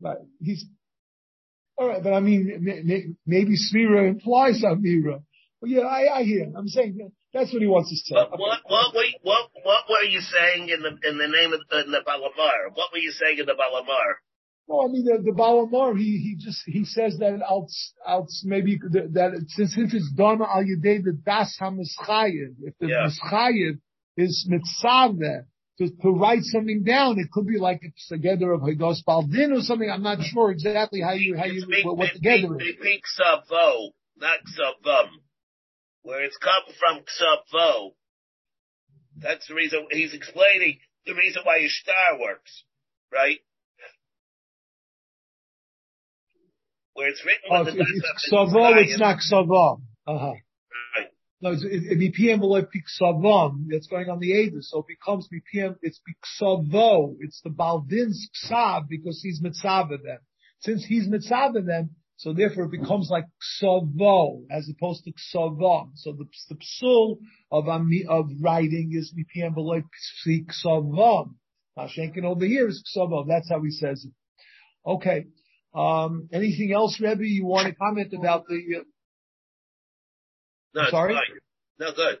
[0.00, 0.24] Right.
[0.40, 0.64] He's
[1.78, 2.42] all right, but I mean,
[3.26, 5.20] maybe Svira implies Amira.
[5.60, 6.50] Well, yeah, I, I hear.
[6.56, 8.14] I'm saying that- that's what he wants to say.
[8.14, 11.52] What what what were you, what what were you saying in the in the name
[11.52, 12.72] of in the Balamar?
[12.72, 14.08] What were you saying in the Balamar?
[14.68, 15.96] No, I mean the, the Balamar.
[15.96, 17.68] He he just he says that out
[18.06, 23.06] out maybe that, since since it's done al yedei the das hamischayev, if the Yeah.
[23.08, 23.78] mischayev
[24.16, 25.44] is mitzaveh
[25.78, 27.18] to, to write something down.
[27.18, 29.90] It could be like a together of Hagos Baldin or something.
[29.90, 32.76] I'm not sure exactly how you, how you, what, what together is.
[32.78, 35.08] Speak Ksavo, not Ksavam.
[36.02, 37.90] Where it's come from Ksavo.
[39.18, 42.64] That's the reason he's explaining the reason why your star works,
[43.12, 43.38] right?
[46.96, 49.80] Where it's written Oh, it's, it's Dasaf, it's not Ksava.
[50.06, 50.32] Uh-huh.
[50.96, 51.08] Right.
[51.42, 53.66] No, it's, it, it, BPM below Piksavam.
[53.68, 57.16] It's going on the Ader, so it becomes BPM, it's Piksavo.
[57.20, 60.18] It's the Baldin's Ksav because he's Mitzvah then.
[60.60, 63.26] Since he's Mitzvah then, so therefore it becomes like
[63.62, 65.90] Ksavo as opposed to Ksavam.
[65.96, 67.18] So the, the psul
[67.52, 69.82] of, of writing is BPM below
[70.26, 71.34] Ksavam.
[71.78, 73.26] Mashenkin over here is Ksavam.
[73.28, 74.12] That's how he says it.
[74.88, 75.26] Okay.
[75.76, 78.82] Um, anything else, Rebbe, you want to comment about the, uh,
[80.74, 81.14] No, Sorry?
[81.78, 82.18] No, good.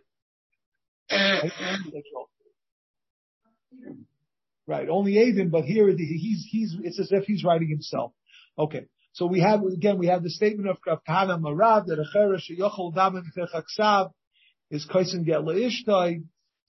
[4.66, 8.12] Right, only Avin, but here he's he's it's as if he's writing himself.
[8.58, 12.50] Okay, so we have again we have the statement of Kana Marav that a cheresh
[12.50, 13.22] yochol damen
[14.70, 16.24] is kaisen get leishtai,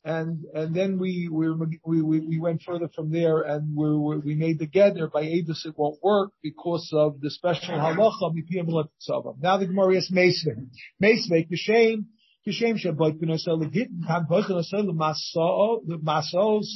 [0.07, 1.49] then we we
[1.83, 5.73] we we we went further from there and we we, made together by Avis it
[5.77, 9.35] won't work because of the special halacha mipiyam letzava.
[9.41, 10.67] Now the Gemara is Meisvei.
[11.03, 12.05] Meisvei kishem
[12.47, 16.67] kishem shabbat b'nosel legittin kan b'nosel l'masao l'masos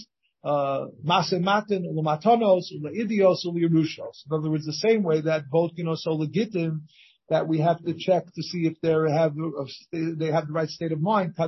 [0.44, 4.26] uh, masematin l'matanos l'idios l'yerushos.
[4.26, 6.82] In other words, the same way that know so legittim
[7.32, 11.34] that we have to check to see if they have the right state of mind.
[11.36, 11.48] For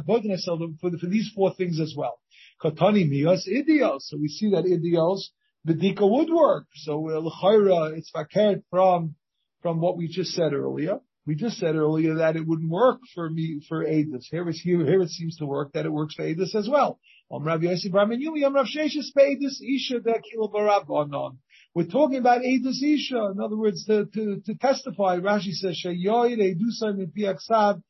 [1.03, 2.17] these four things as well.
[2.63, 4.03] Katani mios idios.
[4.03, 5.19] So we see that idios
[5.67, 6.67] bedika would work.
[6.75, 9.15] So uh, l'chayra it's fakert from
[9.61, 10.99] from what we just said earlier.
[11.25, 14.25] We just said earlier that it wouldn't work for me for Adis.
[14.31, 16.97] Here here, here it seems to work that it works for Adis as well.
[17.29, 21.37] Om Rav Yosef Bar Menyumi, Om Rav Sheshes Peidus Isha Dekil Barabonon.
[21.75, 23.31] We're talking about Adis Isha.
[23.33, 27.81] In other words, to, to, to testify, Rashi says, Sheyoid Edusa Mipiaksav,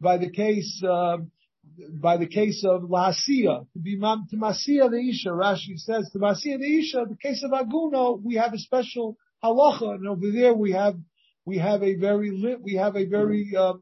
[0.00, 1.18] by the case, uh,
[1.92, 6.18] by the case of Lasia, to be mam, to Masia the Isha, Rashi says, to
[6.18, 10.52] Masia the Isha, the case of Aguno, we have a special halacha, and over there
[10.52, 10.96] we have,
[11.46, 13.74] we have a very lit, we have a very, uh,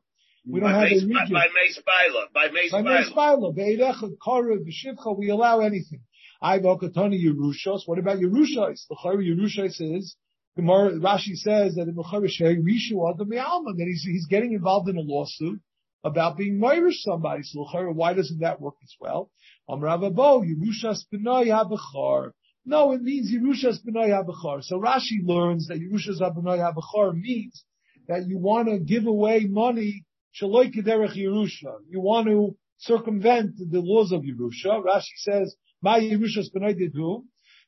[0.48, 1.34] we don't By have a Mace, by, region.
[1.34, 3.10] by Mace Bila, by By Bila.
[3.10, 6.00] Meispaila, Be'erecha, Korev, B'shivcha, we allow anything.
[6.40, 7.82] I Katani Yerushos.
[7.86, 8.86] What about Yerushos?
[8.88, 10.16] The Yerushos is,
[10.56, 14.52] Gemara, Rashi says that in the Chari Shei, Rishu Adam Me'alma, that he's, he's getting
[14.52, 15.60] involved in a lawsuit
[16.04, 17.42] about being Moirish somebody.
[17.42, 19.30] So why doesn't that work as well?
[19.68, 22.32] Am Ravabo, Yerushas B'nai HaBechar.
[22.64, 24.62] No, it means Yerushas B'nai HaBechar.
[24.62, 27.64] So Rashi learns that Yerushas B'nai HaBechar means
[28.06, 30.04] that you want to give away money
[30.40, 31.78] Shaloi Kederech Yerusha.
[31.88, 34.84] You want to circumvent the laws of Yerusha.
[34.84, 37.24] Rashi says, My Yerusha Spenoididu.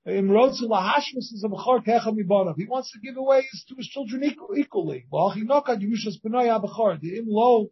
[0.07, 2.55] Imrotzu lahashmis is a bechor techa mibanav.
[2.57, 5.05] He wants to give away his, to his children equal, equally.
[5.11, 6.99] Well, he knock on Yerusha Spenoia bechor.
[7.01, 7.68] The imlo,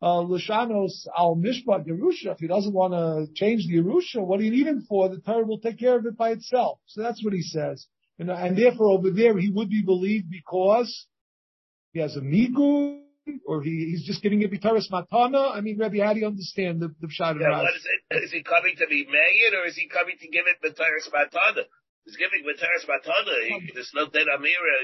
[0.00, 2.32] uh, Lashanos al Mishpat Yerusha.
[2.32, 5.08] If he doesn't want to change the Yerusha, what do you need him for?
[5.08, 6.78] The Torah will take care of it by itself.
[6.86, 7.86] So that's what he says.
[8.18, 11.06] And, and therefore over there he would be believed because
[11.92, 13.01] he has a migu,
[13.46, 15.54] or he, he's just giving it bitaris matana.
[15.54, 17.62] I mean, Rabbi, how do you understand the, the pshat Yeah, Rashi?
[17.62, 18.24] what is it?
[18.24, 21.64] Is he coming to be made or is he coming to give it Matthias Matana?
[22.04, 23.34] He's giving Matthias Matana.
[23.46, 24.76] He, there's no dead Amira.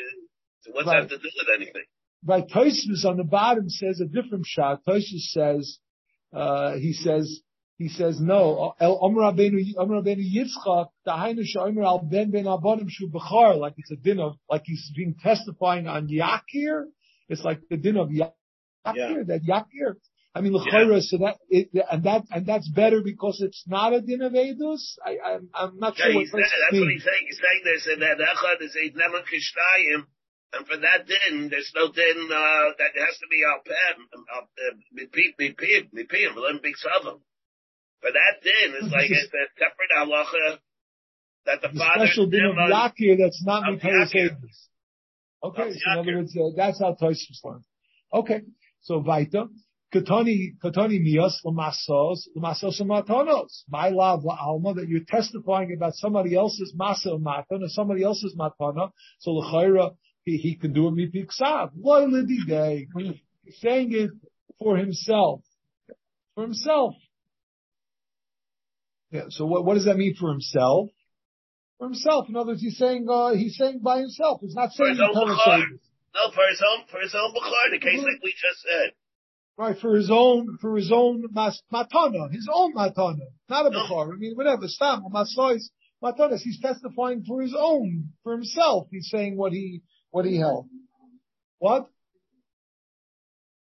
[0.63, 0.95] So what's Right.
[1.03, 1.83] that have to do with anything?
[2.27, 4.81] Right, Tosfos on the bottom says a different shot.
[4.87, 5.79] Tosfos says,
[6.33, 7.41] uh, he says,
[7.77, 12.87] he says, no, El Omer Rabbeinu, Omer Rabbeinu Yitzchak, Dahainu Shomer Al Ben Ben Abonim
[12.89, 16.87] Shu Bechar, like it's a din of, like he's being testifying on Yakir.
[17.29, 18.33] It's like the din of Yakir,
[18.95, 19.23] Yeah.
[19.27, 19.97] that Yakir.
[20.35, 24.01] I mean, L'chayra, so that, it, and that, and that's better because it's not a
[24.01, 24.95] din of Edus.
[25.05, 27.25] I, I'm, I'm not Yeah, sure what he's saying, Tosfos that's what he's saying.
[27.27, 30.07] He's saying in that Echad is a Neman Kishnayim.
[30.53, 34.49] And for that din, there's no din, uh, that has to be al pem, al
[34.97, 37.21] mipim, mipim, mipim, let big southern.
[38.01, 40.59] For that din, it's like it's a separate halacha
[41.47, 44.39] that the the father special din of Yakir that's not Yakir.
[44.39, 44.68] Edus.
[45.43, 47.65] Okay, so in other words, uh, that's how Tosfos learned.
[48.13, 48.43] Okay,
[48.81, 49.49] so Vaita.
[49.95, 53.63] Katani, Katani Mios, Lamasos, Lamasos Matanos.
[53.71, 58.91] My love, Alma, that you're testifying about somebody else's Masa or somebody else's Matana.
[59.21, 61.71] So L'chaira, he, he can do it mipiksav.
[61.75, 62.07] Loy
[62.47, 62.87] day.
[63.45, 64.11] He's saying it
[64.59, 65.41] for himself.
[66.35, 66.95] For himself.
[69.11, 70.91] Yeah, so what, what does that mean for himself?
[71.79, 72.29] For himself.
[72.29, 74.41] In other words, he's saying, uh, he's saying by himself.
[74.43, 75.61] He's not saying For his own the Torah Bukhar.
[75.71, 75.81] says.
[76.15, 78.91] No, for his own, for his own Bukhar, the case like we just said.
[79.57, 79.79] right?
[79.79, 84.13] For his own, for his own mas, matana, his own matana, not a bechor.
[84.13, 85.61] I mean, whatever, stam, masois,
[86.03, 86.41] matanas.
[86.41, 88.89] He's testifying for his own, for himself.
[88.91, 90.67] He's saying what he, what he held.
[91.59, 91.87] What?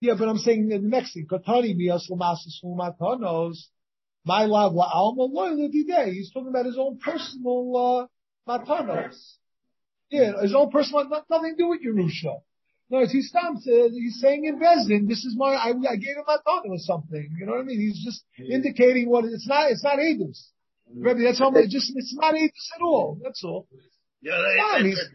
[0.01, 3.57] Yeah, but I'm saying in the next thing, katani mias lamasas matanos,
[4.27, 6.13] my love la alma loyal day.
[6.13, 8.09] He's talking about his own personal
[8.49, 9.17] uh, matanos.
[10.11, 12.41] Yeah, his own personal, nothing to do with Yerusha.
[12.91, 13.67] No, as he stops.
[13.67, 15.55] Uh, he's saying in Bezdin, this is my.
[15.55, 17.35] I, I gave him my thought or something.
[17.39, 17.81] You know what I mean?
[17.81, 19.71] He's just indicating what it's not.
[19.71, 20.39] It's not Adus.
[20.93, 21.57] Maybe that's all.
[21.57, 23.19] It just it's not Adus at all.
[23.23, 23.67] That's all.
[24.23, 24.33] Yeah,
[24.79, 25.11] it's, it's,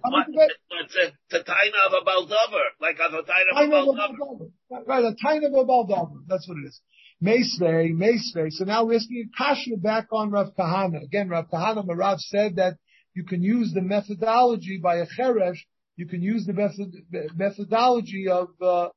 [0.70, 4.52] it's, it's a taina of a baldover, like a taina of a baldover.
[4.86, 6.24] Right, a taina of a baldover.
[6.28, 6.80] That's what it is.
[7.24, 8.52] Meisvei, Meisvei.
[8.52, 11.04] So now we're asking Kasha back on Rav Kahana.
[11.04, 12.78] Again, Rav Kahana Marav said that
[13.14, 15.58] you can use the methodology by a cheresh
[16.02, 16.96] you can use the method,
[17.36, 18.90] methodology of uh,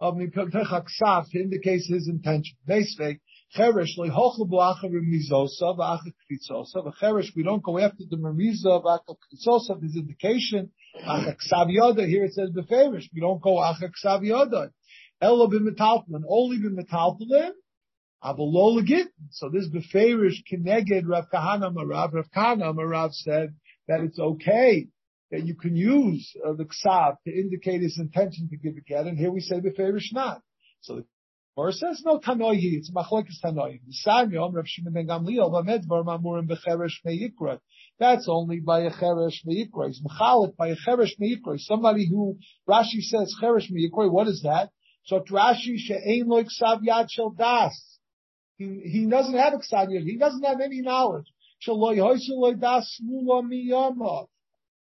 [0.00, 2.56] of to indicate his intention.
[2.66, 3.20] Basically,
[3.56, 6.86] cheresh lehochel b'acharim mizosa v'achak kritzosa.
[6.86, 9.80] V'cheresh, we don't go after the meriza v'achak kritzosa.
[9.80, 10.70] There's indication
[11.04, 11.68] achak ksav
[12.06, 13.08] Here it says beferish.
[13.14, 14.70] We don't go achak ksav yoda.
[15.20, 16.22] Elo b'metaltalin.
[16.28, 17.52] Only b'metaltalin.
[18.24, 22.12] So this beferish kineged Rav Kahana Marav.
[22.12, 23.54] Rav Kahana Marav said
[23.88, 24.86] that it's okay
[25.32, 29.06] that you can use uh, the ksav to indicate his intention to give a get,
[29.06, 30.40] and here we say the favorish not.
[30.82, 31.04] So the
[31.56, 33.80] Gemara says no tanoyi, it's machlokes tanoyi.
[34.30, 37.58] Yom Rav Shimon ben Gamliel b'medvar mamurim becheresh meikra.
[37.98, 39.88] That's only by a cheresh meikra.
[39.88, 41.58] He's mechalik by a cheresh meikra.
[41.58, 44.10] Somebody who Rashi says cheresh meikra.
[44.10, 44.70] What is that?
[45.06, 47.91] So Rashi she'ein lo ksav yad shel das.
[48.62, 49.88] He, he doesn't have ksav.
[49.88, 51.26] He doesn't have any knowledge.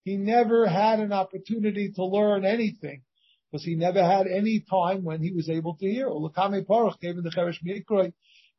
[0.03, 3.01] He never had an opportunity to learn anything
[3.51, 6.07] because he never had any time when he was able to hear.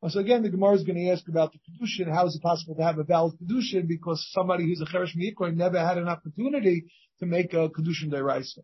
[0.09, 2.13] So again, the Gemara is going to ask about the Kedushin.
[2.13, 3.87] How is it possible to have a valid Kedushin?
[3.87, 6.85] Because somebody who's a Cheresh Mi'ikroy never had an opportunity
[7.19, 8.59] to make a Kedushin Deraisa.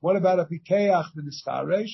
[0.00, 1.90] What about a Pikeach v'nischaresh?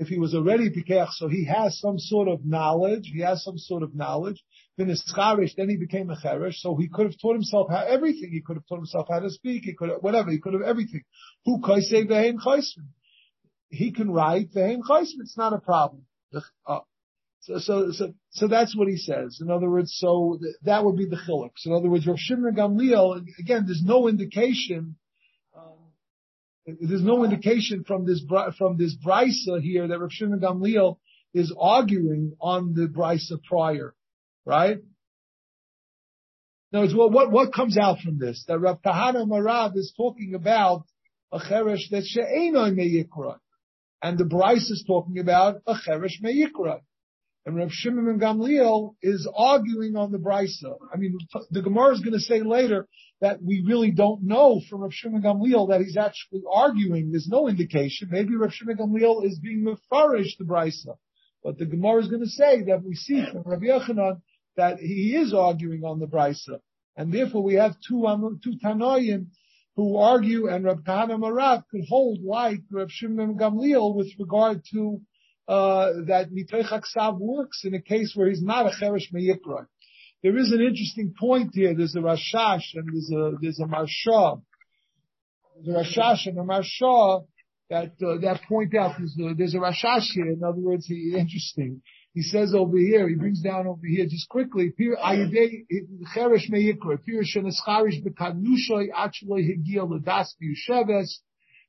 [0.00, 3.58] If he was already Pikeach, so he has some sort of knowledge, he has some
[3.58, 4.42] sort of knowledge,
[4.78, 8.30] then he became a cheresh, so he could have taught himself how everything.
[8.32, 9.64] He could have taught himself how to speak.
[9.64, 10.30] He could have, whatever.
[10.30, 11.02] He could have everything.
[11.44, 12.88] Who kaisei vehem chaisman?
[13.68, 15.20] He can write vehem chaisman.
[15.20, 16.06] It's not a problem.
[16.66, 16.80] Uh,
[17.40, 19.38] so, so, so, so that's what he says.
[19.42, 21.50] In other words, so th- that would be the chiluk.
[21.56, 24.96] So in other words, Rav Shimon Gamliel, again, there's no indication,
[26.66, 28.22] there's no indication from this,
[28.58, 30.98] from this brisa here that Rav Shimon Gamliel
[31.32, 33.94] is arguing on the brisa prior
[34.44, 34.78] right?
[36.72, 38.44] Now, what, what, what comes out from this?
[38.48, 40.84] That Rav Kahana Marav is talking about
[41.32, 43.36] a cheresh that she'enoi meyikra.
[44.02, 46.80] And the Bryce is talking about a cheresh meyikra.
[47.44, 50.76] And Rav Shimon Gamliel is arguing on the Brisa.
[50.92, 51.18] I mean,
[51.50, 52.86] the Gemara is going to say later
[53.20, 57.10] that we really don't know from Rav Shimon Gamliel that he's actually arguing.
[57.10, 58.08] There's no indication.
[58.10, 60.96] Maybe Rav Shimon Gamliel is being mefarish the Brisa.
[61.44, 64.20] But the Gemara is going to say that we see from Rabbi Yochanan
[64.56, 66.60] that he is arguing on the Brisa.
[66.96, 69.26] And therefore we have two, um, two Tanoim
[69.76, 75.00] who argue and Rabbi Kahana Marav could hold like Rabbi Shimon Gamliel with regard to
[75.48, 79.66] uh, that Aksav works in a case where he's not a Cheresh Meyikra.
[80.22, 81.74] There is an interesting point here.
[81.74, 84.42] There's a Rashash and there's a, there's a Maharsha.
[85.64, 87.24] There's a Rashash and a Maharsha
[87.70, 90.26] that, uh, that point out there's a, there's a Rashash here.
[90.26, 91.80] In other words, he, interesting.
[92.12, 98.04] He says over here, he brings down over here just quickly, cheresh meikra, pir shenescharish
[98.04, 101.20] bekanushoy actually higil ledas biyusheves,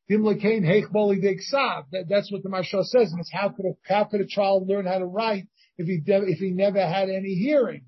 [0.09, 1.85] dim lekein heich boli deksav.
[2.09, 4.87] That's what the Maharsha says, and it's how could a, how could a child learn
[4.87, 7.85] how to write if he, if he never had any hearing?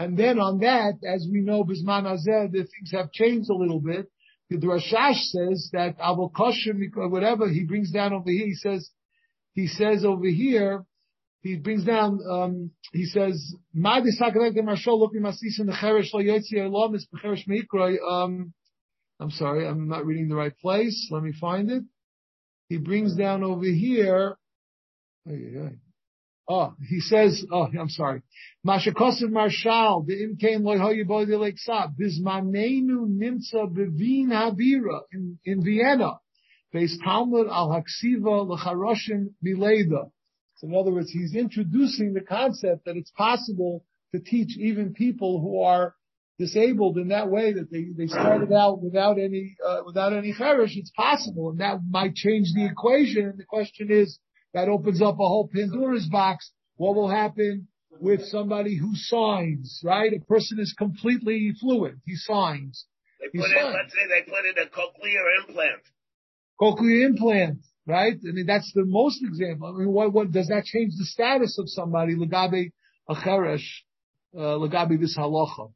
[0.00, 3.80] And then on that, as we know, Bisman Azeh, the things have changed a little
[3.80, 4.06] bit.
[4.48, 8.88] The Rashash says that Abu Kashim, whatever he brings down over here, he says,
[9.52, 10.86] he says over here,
[11.42, 13.54] he brings down, um, he says,
[18.08, 18.54] um,
[19.20, 21.08] I'm sorry, I'm not reading the right place.
[21.10, 21.82] Let me find it.
[22.70, 24.38] He brings down over here,
[26.50, 28.22] oh, he says, oh, I'm sorry.
[28.66, 35.00] Mashakosiv Marshal, the imkain loy boy de leksab, bismanenu nimtza bevin habira
[35.44, 36.18] in, Vienna,
[36.72, 40.10] based Talmud al Haksiva l'charoshim mileda.
[40.56, 45.40] So in other words, he's introducing the concept that it's possible to teach even people
[45.40, 45.94] who are
[46.38, 50.72] disabled in that way that they, they started out without any uh, without any cherish.
[50.76, 53.28] It's possible, and that might change the equation.
[53.28, 54.18] And the question is,
[54.54, 56.50] that opens up a whole Pandora's box.
[56.76, 57.68] What will happen
[58.00, 60.12] with somebody who signs, right?
[60.12, 61.98] A person is completely fluent.
[62.06, 62.86] He signs.
[63.20, 63.74] They He put in, signed.
[63.74, 65.82] let's say they put in a cochlear implant.
[66.60, 68.14] Cochlear implant, right?
[68.14, 69.68] I mean, that's the most example.
[69.68, 72.14] I mean, what, what, does that change the status of somebody?
[72.16, 72.72] Legabe
[73.08, 73.66] acheresh,
[74.36, 75.72] uh, legabe this halacha.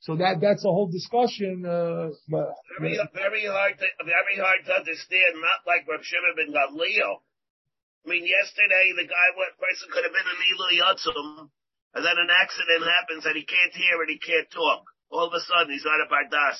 [0.00, 4.72] So that, that's a whole discussion, uh, but, Very, very hard to, very hard to
[4.72, 7.22] understand, not like Rav Shimon ben Gamliel.
[8.04, 11.48] I mean, yesterday the guy, what person could have been an Elu Yotzum,
[11.96, 14.84] and then an accident happens and he can't hear and he can't talk.
[15.08, 16.58] All of a sudden he's not a Bardas.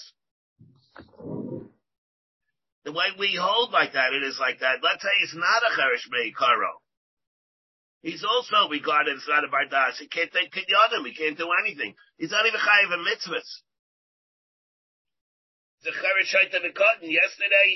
[2.85, 4.81] The way we hold like that, it is like that.
[4.85, 6.81] Let's say he's not a Cherish Meikaro.
[8.05, 9.97] He's also regarded as not a Bardas.
[9.99, 11.09] He can't take Kinyanim.
[11.09, 11.95] He can't do anything.
[12.17, 13.51] He's not even Chayiv a mitzvahs.
[15.83, 16.33] The Cherish.
[17.03, 17.69] Yesterday,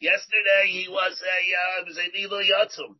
[0.00, 1.38] yesterday he was a,
[1.82, 2.96] uh, was a Elu Yotzum.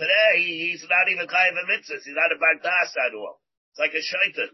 [0.00, 2.00] Today, he's not even Chayiv a mitzvahs.
[2.08, 3.36] He's not a Bardas at all.
[3.68, 4.48] It's like a Shaitan.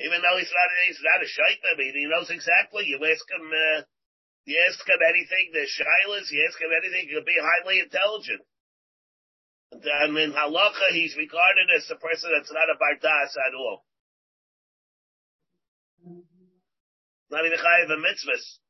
[0.00, 2.88] Even though he's not, he's not a Shaitan, he knows exactly.
[2.88, 3.84] You ask him, uh,
[4.48, 8.40] you ask him anything, the shilas, you ask him anything, he'll be highly intelligent.
[9.76, 13.84] And in halacha, he's regarded as a person that's not a bardas at all.
[17.28, 18.61] Not even chayiv a mitzvahs.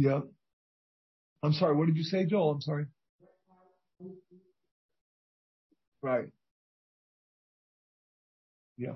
[0.00, 0.20] Yeah.
[1.42, 2.50] I'm sorry, what did you say, Joel?
[2.50, 2.86] I'm sorry.
[6.02, 6.28] Right.
[8.76, 8.94] Yeah.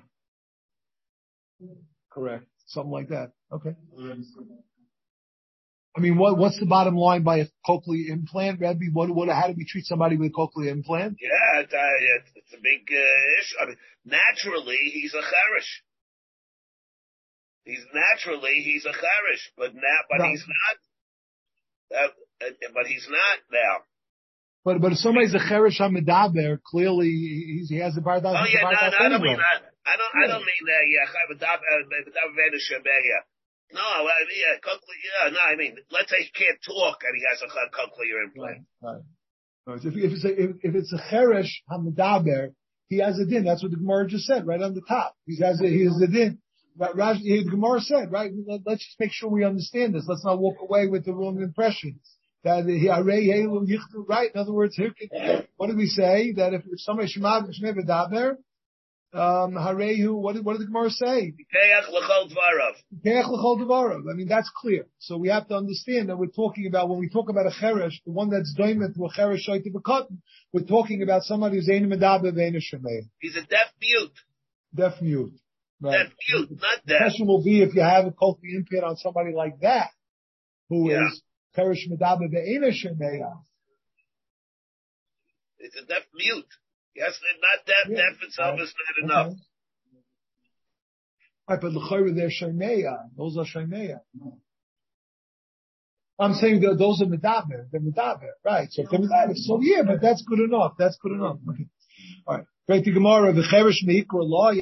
[2.11, 2.45] Correct.
[2.67, 3.33] Something like that.
[3.53, 3.75] Okay.
[5.97, 8.91] I mean, what, what's the bottom line by a cochlear implant, Rebbe?
[9.33, 11.17] How do we treat somebody with a cochlear implant?
[11.21, 11.79] Yeah, it's, uh,
[12.19, 13.57] it's, it's a big uh, issue.
[13.61, 15.83] I mean, naturally, he's a cherish.
[17.65, 20.31] He's naturally he's a cherish, but now, but Right.
[20.31, 20.77] he's not.
[21.95, 22.11] Uh,
[22.43, 23.87] uh, but he's not now.
[24.65, 28.35] But, but if somebody's a cherish hamidaber, clearly he's, he has a bardas.
[28.35, 29.71] Oh yeah, no, no, I don't mean that.
[29.87, 30.85] I don't, I don't mean that.
[30.89, 31.61] Yeah, uh, v'dav
[32.33, 33.21] v'eda shemeya.
[33.73, 37.23] No, I mean, yeah, yeah, no, I mean, let's say he can't talk and he
[37.29, 38.67] has a co- cochlear implant.
[38.83, 39.03] right.
[39.67, 39.83] Right.
[39.83, 42.53] So If, if it's a, if, if it's a cheresh hamidaber,
[42.89, 43.45] he has a din.
[43.45, 45.15] That's what the Gemara just said, right on the top.
[45.27, 46.39] He has a, he has a din.
[46.77, 48.33] The Gemara said, right?
[48.47, 50.07] Let, let's just make sure we understand this.
[50.09, 52.01] Let's not walk away with the wrong impression.
[52.43, 54.31] That he arei helu yichtu, right?
[54.35, 54.93] In other words, here,
[55.57, 56.33] what did we say?
[56.33, 58.37] That if, somebody shemav shmei v'daber,
[59.15, 61.33] um, harehu, what did, what did the Gemara say?
[61.55, 62.75] Keach l'chol dvarav.
[63.07, 64.03] Keach l'chol devarav.
[64.11, 64.87] I mean, that's clear.
[64.99, 67.95] So we have to understand that we're talking about, when we talk about a cheresh,
[68.05, 69.49] the one that's doimet to a cheresh
[70.53, 73.09] we're talking about somebody who's ein medaber shemei.
[73.21, 74.11] He's a deaf mute.
[74.75, 75.39] Deaf mute.
[75.81, 76.07] Right.
[76.07, 79.33] Deaf mute, not The question will be if you have a cochlear implant on somebody
[79.35, 79.91] like that,
[80.69, 81.23] who is
[81.57, 81.65] Yeah.
[81.65, 83.21] cheresh medaber ve'en shemei.
[85.59, 86.47] It's a deaf mute.
[86.95, 87.89] Yes, not deaf.
[87.89, 87.97] Yeah.
[87.97, 89.27] Deaf itself is not enough.
[89.33, 89.41] Okay.
[91.49, 93.11] Right, but l'chayra they're shemeya.
[93.17, 94.01] Those are shemeya.
[96.19, 97.69] I'm saying that those are medaber.
[97.71, 98.71] They're medaber, right?
[98.71, 100.75] So if they're medaber, so yeah, but that's good enough.
[100.79, 101.39] That's good enough.
[101.51, 101.67] Okay.
[102.27, 102.47] All right.
[102.67, 102.85] Great.
[102.85, 104.53] The Gemara, the cheresh meikra law.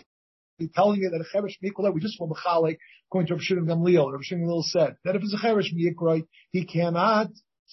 [0.58, 2.78] You're telling you that a cheresh meikra, we just want mechalik,
[3.08, 4.12] according to Rav Shimon Gamliel.
[4.12, 7.28] Rav Shimon Gamliel said that if it's a cheresh meikra, he cannot.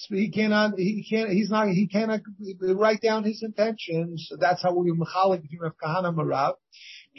[0.08, 0.78] He cannot.
[0.78, 1.30] He can't.
[1.30, 1.68] He's not.
[1.70, 2.22] He cannot
[2.62, 4.32] write down his intentions.
[4.40, 6.54] That's how we mechalik between Rav Kahana and Marav.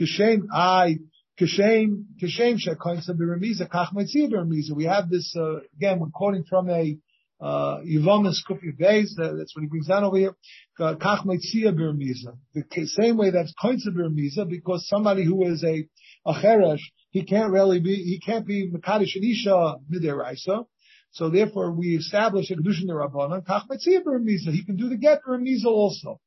[0.00, 0.96] Kishem, I.
[1.40, 4.76] Kishem, Kishem shekoinsa b'remiza, kach metzia b'remiza.
[4.76, 6.98] We have this, uh, again, we're quoting from a,
[7.40, 10.34] uh, Yivamis Kufi Beis, uh, that's what he brings down over here.
[10.78, 12.36] Kach metzia b'remiza.
[12.54, 15.86] The same way that's koinsa b'remiza, because somebody who is a,
[16.26, 20.66] a cheresh, he can't really be, he can't be Makadish and Isha midiraisa.
[21.12, 24.52] So therefore we establish a Kedushin Rabbanan, Kach metzia b'remiza.
[24.52, 26.20] He can do the get b'remiza also.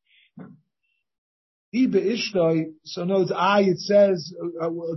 [1.74, 4.32] Ibe ishtoi, so notes I, it says,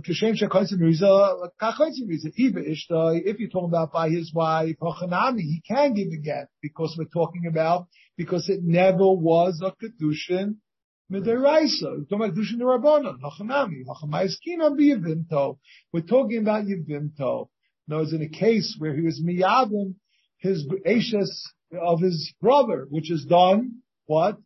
[0.05, 2.29] Kishem shekoitzim riza, kachoitzim riza.
[2.39, 6.49] Ibe ishtoi, if you're talking about by his wife, Hochanami, he can give a get,
[6.61, 10.57] because we're talking about, because it never was a Kedushin
[11.11, 11.81] Midiraisa.
[11.81, 15.57] We're talking about Kedushin Rabbanon, Eskinam b'Yivimto.
[15.91, 17.47] We're talking about Yivimto.
[17.87, 19.95] Now, it's in a case where he was miyavim
[20.39, 24.37] his ashes of his brother, which is done, what?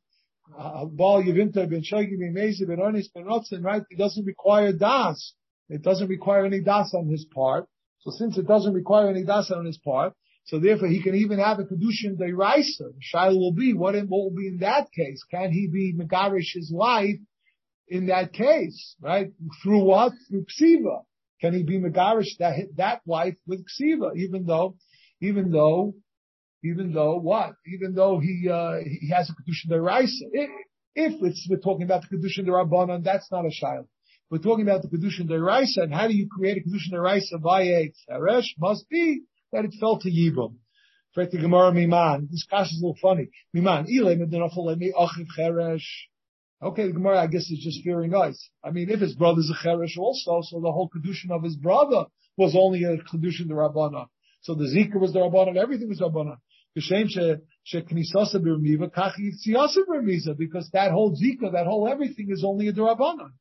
[0.58, 3.84] Baal Yevinta ben Shagi ben Mezi ben Onis ben Rotzen, right?
[3.90, 5.34] It doesn't require das.
[5.70, 7.68] It doesn't require any das on his part.
[8.00, 10.14] So since it doesn't require any das on his part,
[10.46, 12.78] so therefore he can even have a kedushin deiraisa.
[12.80, 15.24] The shaila will be what will be in that case?
[15.30, 17.20] Can he be megarish his wife
[17.88, 19.28] in that case, right?
[19.62, 20.14] Through what?
[20.30, 21.04] Through ksiva.
[21.40, 24.76] Can he be megarish that that wife with ksiva, even though,
[25.22, 25.94] even though,
[26.64, 27.54] even though what?
[27.66, 30.48] Even though he uh, he has a kedusha deraisa.
[30.94, 33.88] If it's we're talking about the kedusha derabanan, that's not a shiloh.
[34.30, 37.64] We're talking about the kedusha deraisa, and how do you create a kedusha deraisa by
[37.64, 38.48] a teresh?
[38.60, 40.56] Must be that it fell to yibum.
[41.16, 42.30] Fact the Gemara Miman.
[42.30, 43.30] This class is a little funny.
[43.54, 43.86] Miman.
[46.64, 48.50] Okay, the Gemara, I guess, is just fearing us.
[48.64, 52.06] I mean, if his brother's a cheresh also, so the whole kedushin of his brother
[52.38, 54.06] was only a kedushin the.
[54.42, 56.38] So the Zika was the Rabbana, everything was Rabbana.
[56.74, 56.90] Because
[60.74, 63.32] that whole Zika, that whole everything is only a Rabbana.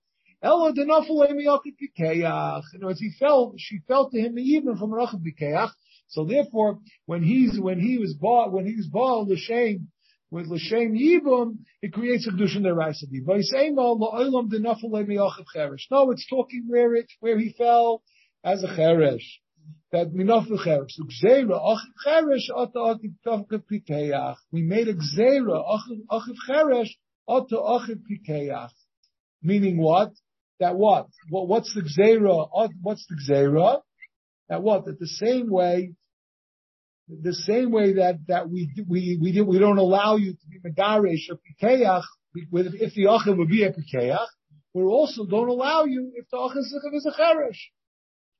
[0.42, 1.06] Ella In other
[2.82, 5.70] words, he felt, she fell to him even from Rachel Pikeach.
[6.08, 9.88] So therefore, when he's, when he was bought, when he was bought, shame,
[10.30, 13.04] with l'shem yibum, it creates a kedushin deraisa.
[15.90, 18.02] No, it's talking where it where he fell
[18.44, 19.24] as a cheresh.
[19.92, 20.98] That minaf cheresh.
[21.00, 24.36] Gzeira achiv ata achiv pikeach.
[24.52, 25.64] We made a gzeira
[26.10, 26.90] achiv cheresh
[27.28, 28.70] ata achiv pikeach.
[29.42, 30.12] Meaning what?
[30.60, 31.08] That what?
[31.30, 32.48] what what's the gzeira?
[32.82, 33.80] What's the gzeira?
[34.48, 34.84] That what?
[34.84, 35.94] That the same way
[37.08, 41.28] the same way that that we we we we don't allow you to be megaresh
[41.30, 42.02] or pikeach
[42.34, 44.26] if the achim would be a pikeach,
[44.72, 47.58] we also don't allow you if the achim is a cheresh.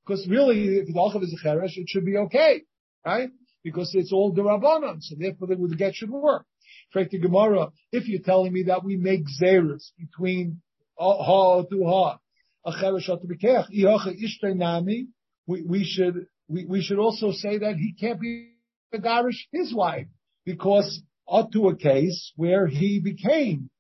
[0.07, 2.63] Because really, if the achim is a cheresh, it should be okay,
[3.05, 3.31] right?
[3.63, 6.47] Because it's all the rabbanon, so therefore the get should work.
[6.93, 10.61] Fact the Gemara, if you're telling me that we make zeros between
[10.99, 12.19] ha to ha,
[12.65, 15.09] a cheresh to iacha ishtainami,
[15.47, 18.51] we we should we, we should also say that he can't be
[18.93, 20.09] Megarish his wife
[20.45, 23.71] because up to a case where he became,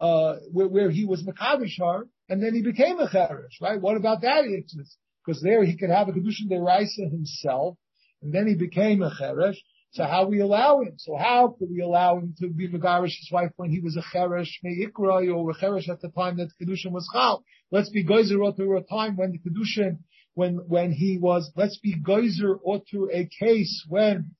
[0.00, 3.80] uh, where, where he was Makavish her and then he became a Cherish, right?
[3.80, 4.96] What about that instance?
[5.28, 7.76] Because there he could have a Kedushin Deraisa himself
[8.22, 9.62] and then he became a Cherish.
[9.92, 10.94] So how we allow him?
[10.96, 14.48] So how could we allow him to be Megarish's wife when he was a Cheresh
[14.64, 17.44] Meikra or a Cheresh at the time that the Kedushin was Chal?
[17.70, 19.98] Let's be Geyser to a time when the Kedushin,
[20.32, 22.80] when, when he was, let's be Geyser or
[23.12, 24.30] a case when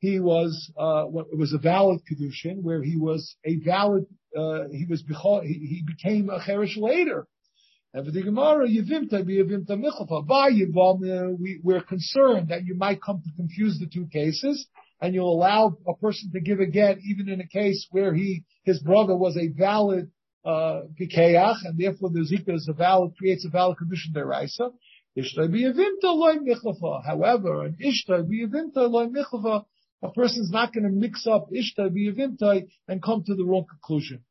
[0.00, 4.04] he was uh, it was a valid kedushin where he was a valid
[4.36, 5.02] uh, he was
[5.42, 7.26] he, he became a cherish later.
[7.94, 10.26] And for the Gemara, yivimta michafa.
[10.26, 14.66] By yivam, we we're concerned that you might come to confuse the two cases,
[15.00, 18.42] and you'll allow a person to give a get even in a case where he
[18.64, 20.10] his brother was a valid
[20.44, 24.72] uh, pikeach, and therefore the zika is a valid creates a valid condition deraisa.
[25.16, 27.04] Ishtai biyavimta loy michafa.
[27.06, 29.66] However, an ishtai biyavimta loy michafa
[30.04, 34.22] a person's not going to mix up ishta b'yavintai and come to the wrong conclusion.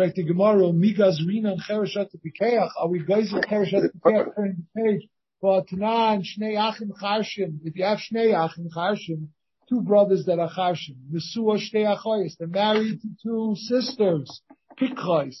[0.00, 4.64] Fact, the Gemara, migas rina and chereshat pikeach, are we guys with chereshat pikeach turning
[4.74, 5.06] the page?
[5.42, 9.26] But tanan shnei achim charshim, if you have shnei achim charshim,
[9.68, 14.40] two brothers that are charshim, nesua shnei achoyes, they're married to two sisters,
[14.80, 15.36] pikchois.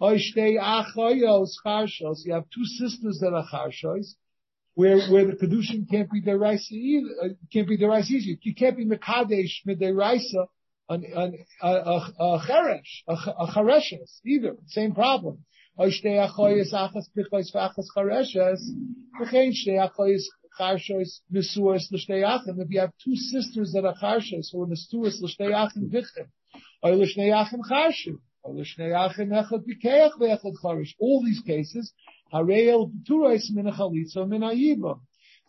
[0.00, 4.14] Oy shnei achoyos charshos, you have two sisters that are charshos,
[4.72, 8.38] where where the kedushin can't be deraisa either, uh, can't be deraisa easy.
[8.40, 10.46] You can't be mekadesh mideraisa
[10.88, 14.56] a a cheresh a, chereshes either.
[14.66, 15.44] Same problem.
[15.80, 16.10] If you
[22.80, 23.94] have two sisters that are
[24.64, 26.28] in the stuas l'shtei achim vichim,
[26.82, 27.62] or l'shnei achim
[28.42, 30.94] or l'shnei echad bikeach ve'echad charish.
[30.98, 31.92] All these cases,
[32.32, 33.66] Hareel Turais min
[34.28, 35.00] min ayiba.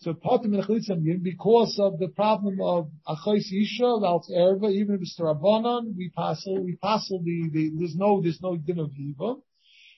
[0.02, 5.20] So Potem min because of the problem of Achos Isha, that's Erva, even if it's
[5.20, 9.41] Rabbanon, we pass we pass the, the, there's no, there's no din of Yiva.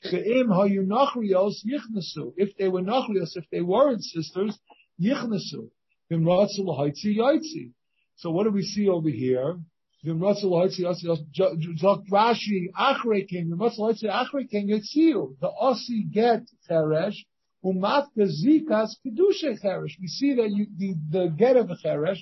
[0.06, 2.34] Ve'im hayunachrios yichnasu.
[2.36, 4.58] If they were nachrios, if they weren't sisters,
[5.00, 5.70] yichnasu.
[6.10, 7.72] Vim ratzel haitzi yaitzi.
[8.16, 9.60] So what do we see over here?
[10.04, 12.10] Vim ratzel haitzi yaitzi.
[12.12, 15.38] Rashi, Achrei came, Vim ratzel haitzi Achrei came yitziu.
[15.40, 17.18] The Ossi get Teresh,
[17.64, 20.00] Umatka zikas kedusha cheresh.
[20.00, 22.18] We see that you, the, the get of a cheresh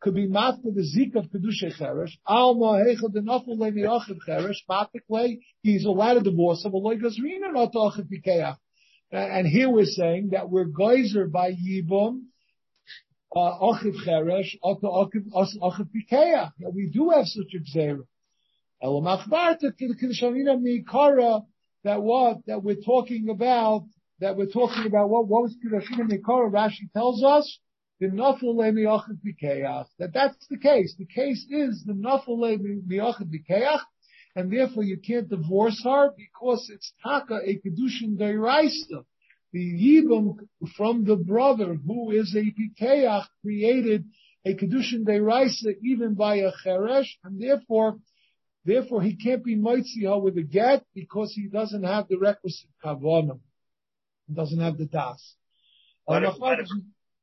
[0.00, 2.10] could be matka the zik of kedusha cheresh.
[2.26, 4.56] Alma hechel the nafel levi achid cheresh.
[4.68, 6.72] Matikle, he's allowed to divorce him.
[6.72, 8.56] Aloy gazrina not achid pikeach.
[9.10, 12.24] And here we're saying that we're geyser by yibum,
[13.34, 16.50] uh, achiv cheresh, achiv pikeach.
[16.58, 18.02] That we do have such a gzera.
[18.82, 21.46] Elamachbarta kedushavina mikara
[21.84, 23.86] that what that we're talking about
[24.22, 27.58] that we're talking about what, what was Kedushin Mikora, Rashi tells us,
[27.98, 30.94] the Nafal Miachid Bikeach, that that's the case.
[30.96, 32.38] The case is the Nafal
[32.88, 33.80] Miachid Bikeach,
[34.36, 39.04] and therefore you can't divorce her because it's taka a kedushin deiraisa.
[39.52, 40.36] The yibum
[40.76, 44.04] from the brother who is a pikeach created
[44.46, 47.98] a kedushin deiraisa even by a cheresh, and therefore,
[48.64, 53.40] therefore he can't be moitziah with a get because he doesn't have the requisite kavanah.
[54.30, 55.34] Doesn't have the das.
[56.06, 56.58] But, but,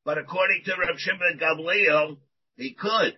[0.06, 2.18] but according to Reb Shimon Gamliel,
[2.58, 3.18] he could.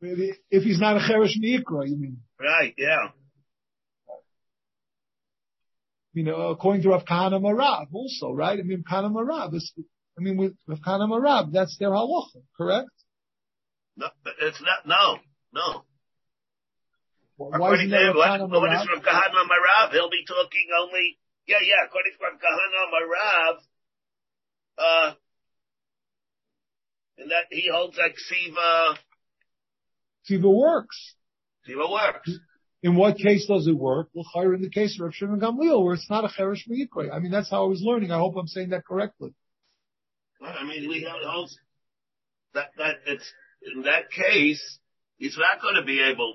[0.00, 2.18] If he's not a cheresh mikra, you mean?
[2.38, 3.08] Right, yeah.
[6.12, 8.58] You know, according to Rav Kahana Marav also, right?
[8.58, 9.72] I mean, Kahana Marav is,
[10.18, 12.90] I mean, with Rav Kahana Marav, that's their halacha, correct?
[13.96, 14.08] No,
[14.40, 15.18] it's not, no,
[15.52, 15.84] no.
[17.36, 18.86] Well, According to him, Rav what, Kahana what is Marav?
[18.86, 19.92] from Kahana Marav?
[19.92, 23.56] He'll be talking only, yeah, yeah, according to Rav Kahana Marav,
[24.78, 25.14] uh,
[27.18, 28.96] and that he holds that Ksiva,
[30.30, 31.14] Tiva works.
[31.68, 32.30] Ksiva works.
[32.82, 34.10] In what case does it work?
[34.14, 37.12] Well, higher in the case of Rav Shimon Gamliel, where it's not a cheresh mikra.
[37.12, 38.10] I mean, that's how I was learning.
[38.10, 39.34] I hope I'm saying that correctly.
[40.42, 41.58] I mean, we have holds
[42.52, 43.24] that, that it's,
[43.74, 44.78] in that case,
[45.16, 46.34] he's not going to be able,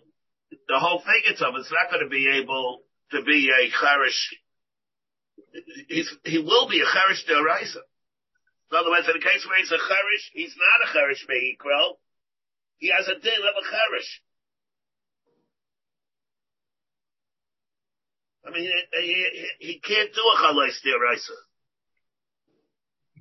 [0.52, 2.82] the whole thing itself, it's not going to be able
[3.12, 4.20] to be a cherish.
[6.26, 7.82] He will be a cherish deraisa.
[8.72, 11.98] In other words, in the case where he's a cherish, he's not a cherish meikro.
[12.78, 14.22] He has a din of a cherish.
[18.46, 21.49] I mean, he, he, he can't do a chalais deraisa.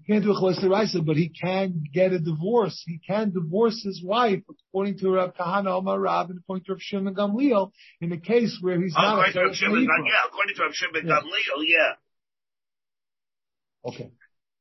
[0.08, 2.82] He can't do a cholesterol, but he can get a divorce.
[2.86, 6.80] He can divorce his wife, according to Rav Kahana Omar Rav and according to Rav
[6.80, 10.54] Shimon Gamliel, in a case where he's not According a to Rav Shimon, yeah, according
[10.56, 11.20] to Rav Shimon Yeah.
[11.20, 11.92] Gamliel, yeah.
[13.84, 14.10] Okay.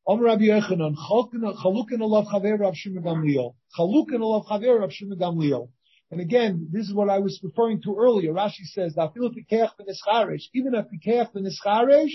[0.06, 3.56] Om Rabbi Yochanan, Chalukin alav chaver Rav Shimon Gamliel.
[3.80, 5.70] Chalukin alav chaver Rav Shimon Gamliel.
[6.12, 8.34] And again, this is what I was referring to earlier.
[8.34, 12.12] Rashi says, "Afilu pikeach benischaresh." Even a pikeach benischaresh,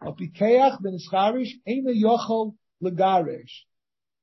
[0.00, 3.64] a pikeach benischaresh, ain't a yochel legaresh.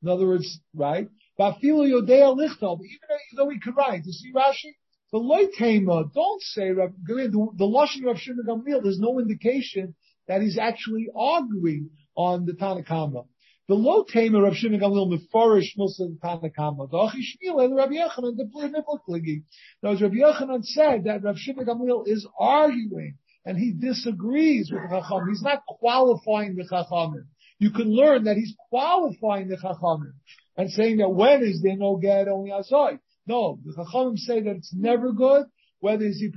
[0.01, 1.09] In other words, right?
[1.39, 2.79] Vafilu yodea lichtov.
[2.79, 4.73] Even though he could write, you see Rashi.
[5.11, 8.81] The loitema, don't say the, the lashon of Shimon Gamliel.
[8.81, 9.95] There's no indication
[10.27, 13.27] that he's actually arguing on the Tanakama.
[13.67, 16.89] The low tamer of Shimon Gamliel mefarish most of the Tanakama.
[16.89, 19.43] The Achi Shmuel and Rabbi Yochanan the biblically.
[19.81, 24.81] Now, as Rabbi Yochanan said that Rabbi Shimon Gamliel is arguing and he disagrees with
[24.81, 25.27] the Chacham.
[25.29, 27.25] He's not qualifying the Chachamim.
[27.59, 30.13] You can learn that he's qualifying the Chachamim
[30.57, 32.99] and saying that when is there no get only aside.
[33.25, 35.45] No, the Chachamim say that it's never good
[35.83, 36.31] whether he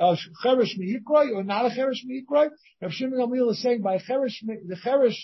[0.00, 2.48] uh, cheresh meikroi or not a cheresh meikroi.
[2.80, 5.18] Rav Shimon Gamliel is saying by cheresh the cheresh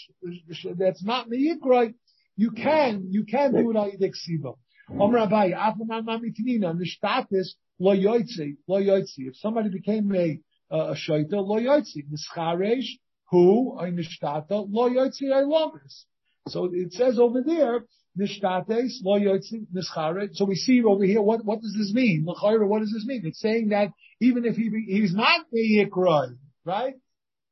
[0.76, 1.94] that's not meikroi,
[2.36, 4.56] you can you can do it al yidei ksiva.
[5.00, 9.28] Omer Abaye, afaman mamitinina nishtatis lo yoitzi lo yoitzi.
[9.28, 10.38] If somebody became a
[10.70, 12.86] Uh, a shaita lo yoitzi nischaresh
[13.30, 16.04] who a nishtata lo yoitzi ailamis.
[16.48, 17.84] So it says over there
[18.18, 20.34] nishtates lo yotzi nischare.
[20.34, 22.24] So we see over here what what does this mean?
[22.26, 23.22] L'chayra, what does this mean?
[23.24, 23.88] It's saying that
[24.20, 26.94] even if he he's not meyikroi, right?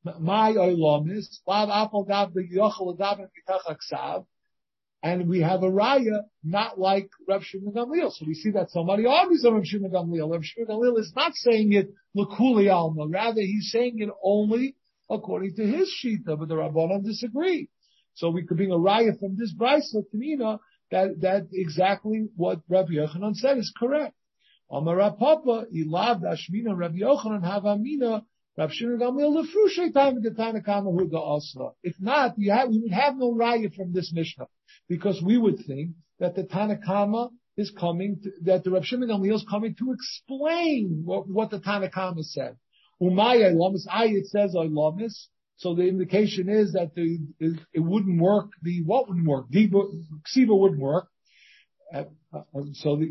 [0.04, 2.06] My oilomis lav apol
[5.02, 8.12] and we have a raya not like Rav Shimon Gamliel.
[8.12, 10.30] So we see that somebody argues on Rav Shimon Gamliel.
[10.30, 13.08] Rav Shimon Gamliel is not saying it l'kuli alma.
[13.08, 14.76] Rather, he's saying it only
[15.10, 17.68] according to his shita, but the Rabbanon disagree.
[18.14, 20.58] So we could bring a raya from this brisa Tanina
[20.92, 24.14] that that exactly what Rabbi Yochanan said is correct.
[24.70, 28.24] Amar Rav Papa ilav dashmina Rabbi Yochanan have amina
[28.56, 31.70] Rav Shimon Gamliel lefrushay time the Tanakama hu.
[31.82, 34.46] If not, have we would have no raya from this Mishnah
[34.92, 39.36] because we would think that the Tanakama is coming to, that the Rav Shimon Gamliel
[39.36, 42.58] is coming to explain what, what the Tanakama said.
[43.00, 45.14] Umay Ilamis, I it says Ilamis.
[45.56, 48.50] So the indication is that the, it, wouldn't work.
[48.60, 49.46] The what wouldn't work?
[49.50, 51.08] Ksiva wouldn't work.
[51.94, 52.42] Uh, uh,
[52.74, 53.06] so the.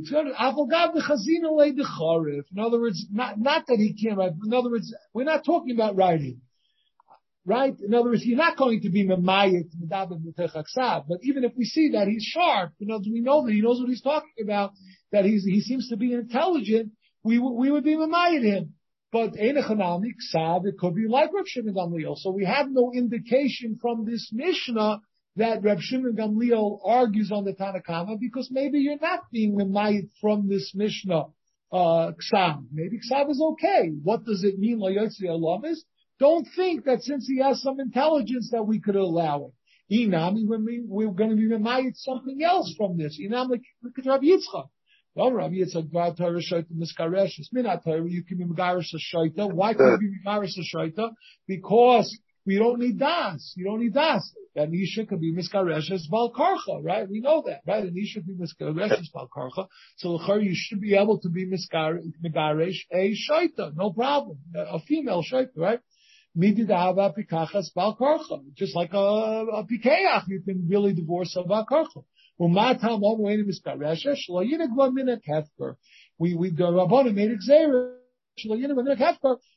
[2.51, 4.33] In other words, not not that he can't write.
[4.45, 6.41] In other words, we're not talking about writing,
[7.45, 7.73] right?
[7.79, 9.69] In other words, you're not going to be memayit.
[9.89, 13.79] But even if we see that he's sharp, you know, we know that he knows
[13.79, 14.71] what he's talking about.
[15.11, 16.91] That he's he seems to be intelligent.
[17.23, 18.73] We we would be memayit him.
[19.11, 22.15] But Einachanami, Ksav, it could be like Reb Shimon Gamliel.
[22.17, 25.01] So we have no indication from this Mishnah
[25.35, 30.47] that Reb Shimon Gamliel argues on the Tanakama because maybe you're not being reminded from
[30.47, 31.25] this Mishnah,
[31.73, 32.63] uh, Ksav.
[32.71, 33.89] Maybe Ksav is okay.
[34.01, 35.79] What does it mean, Layotzi Alamis?
[36.21, 39.49] Don't think that since he has some intelligence that we could allow
[39.89, 40.05] it.
[40.07, 43.19] Inami, when we, we're going to be reminded something else from this.
[43.19, 44.69] Inam, like, look at Rabbi Yitzchak.
[45.15, 49.51] Well, Rabbi Yitzchak, Bar Torah Shaita Miskaresh, it's Minat Torah, you can be Megarish Shaita.
[49.51, 51.09] Why can't you be Megarish Shaita?
[51.47, 52.15] Because
[52.45, 53.53] we don't need Das.
[53.55, 54.31] You don't need Das.
[54.53, 57.09] That Isha could be Miskaresh as Karcha, right?
[57.09, 57.83] We know that, right?
[57.83, 59.65] An Isha could be Miskaresh as Karcha.
[59.97, 63.75] So you should be able to be Megarish a Shaita.
[63.75, 64.37] No problem.
[64.55, 65.79] A female Shaita, right?
[66.33, 66.69] Just
[68.75, 72.03] like uh, a, a pikeach, you can really divorce a bakarcha.
[72.39, 72.47] We
[76.35, 77.95] we the rabbanim made exer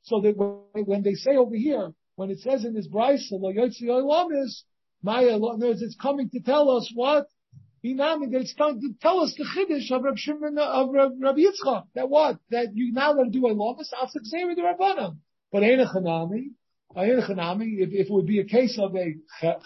[0.03, 0.35] so that
[0.73, 4.65] when they say over here, when it says in this is
[5.03, 7.27] Maya, it's coming to tell us what
[7.85, 11.85] Inami, that it's coming to tell us the chiddush of Rab Shimon of Rabbi Yitzchak.
[11.95, 12.39] That what?
[12.51, 15.19] That you now going to do a lomas after the rabbanim.
[15.53, 16.53] But ain't a chanami.
[16.97, 19.15] If, if it would be a case of a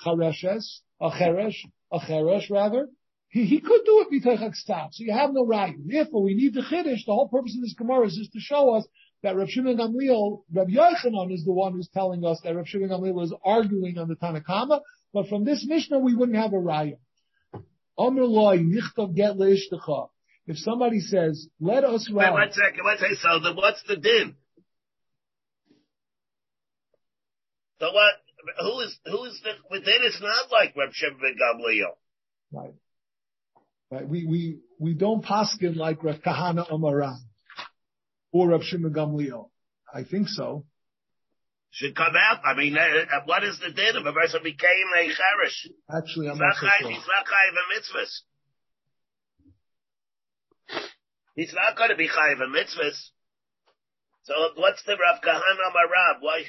[0.04, 0.64] chareshes,
[1.00, 1.56] a cheresh,
[1.92, 2.88] a cheresh rather,
[3.30, 4.92] he, he could do it b'teichak stop.
[4.92, 5.74] So you have no right.
[5.84, 7.04] Therefore, we need the chiddush.
[7.06, 8.86] The whole purpose of this gemara is just to show us
[9.22, 12.88] that Rav Shimon Gamliel, Rav Yochanan is the one who's telling us that Rav Shimon
[12.88, 14.80] Gamliel is arguing on the Tanakama.
[15.12, 16.96] But from this Mishnah, we wouldn't have a raya.
[20.46, 22.32] If somebody says, let us write.
[22.32, 23.18] Wait one second, one second.
[23.20, 24.36] So then what's the din?
[27.80, 28.12] So what?
[28.60, 29.98] Who is who is the within?
[30.02, 31.96] It's not like Reb Shimon Gamliel.
[32.52, 32.74] Right.
[33.90, 34.08] Right.
[34.08, 37.18] We we we don't paskin like Reb Kahana Amaran
[38.32, 39.50] or Reb Shimon Gamliel.
[39.92, 40.64] I think so.
[41.70, 42.40] Should come out.
[42.44, 45.68] I mean, uh, uh what is the din if a person became a cherish?
[45.90, 46.90] Actually, I'm he's not so sure.
[46.90, 48.12] He's not chayiv a mitzvahs.
[51.36, 53.10] He's not going to be chayiv a mitzvahs.
[54.24, 56.20] So what's the Rav Kahana Marab?
[56.20, 56.44] Why?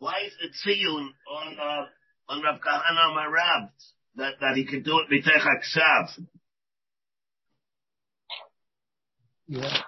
[0.00, 3.68] Why is it tziyun on uh, on Rav Kahana Marab
[4.16, 6.24] that that he can do it mitech aksav?
[9.46, 9.82] Yeah.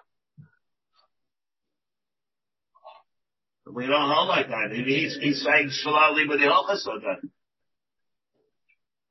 [3.74, 4.72] We don't hold like that.
[4.72, 7.26] He's he's saying shalali with the halachas or that.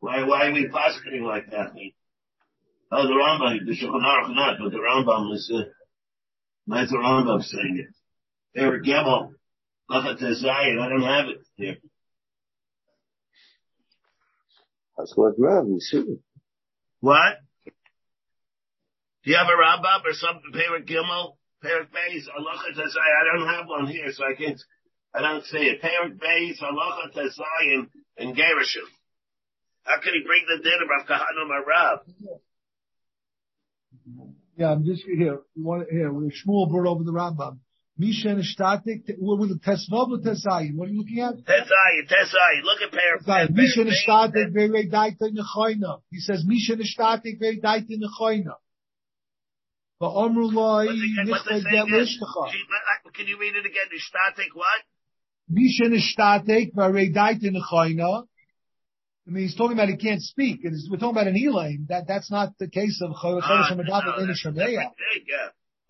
[0.02, 1.72] Why why are we positing like that?
[2.92, 5.64] Oh, the Rambam, the Shulchan Aruch not, but the Rambam is uh,
[6.68, 7.96] not the Rambam saying it.
[8.54, 8.66] They
[9.92, 10.80] were Gimel.
[10.80, 11.78] I don't have it here.
[14.98, 16.20] That's what Rav is saying.
[17.00, 17.38] What?
[19.24, 21.36] Do you have a Rambam or something, Perik Gimel?
[21.64, 24.60] Perik Beis, Allah I don't have one here, so I can't,
[25.14, 25.82] I don't say it.
[25.82, 27.88] Perik Beis, Allah Tezayin,
[28.18, 28.88] and Gerishim.
[29.84, 32.00] How can he bring the din of Rav Kahana Marab?
[34.58, 35.40] Yeah, I'm just here.
[35.56, 37.60] One, here, Shmuel brought over the Rambam.
[38.02, 40.76] Misha Static, with the Tesvav or Tesayin?
[40.76, 41.36] What are you looking at?
[41.36, 42.64] Tesayin, Tesayin.
[42.64, 43.48] Look at pair.
[43.52, 46.02] Misha Static, very daita nechoina.
[46.10, 48.56] He says Misha Static, very daita nechoina.
[50.00, 50.98] But Omru Loi, Can
[53.28, 53.90] you read it again?
[54.00, 54.82] Static what?
[55.48, 58.24] Misha Static, very daita nechoina.
[59.28, 60.62] I mean, he's talking about he can't speak.
[60.64, 61.86] We're talking about an Elaine.
[61.90, 64.90] That, that's not the case of Chodesh HaMadav in Shemeya.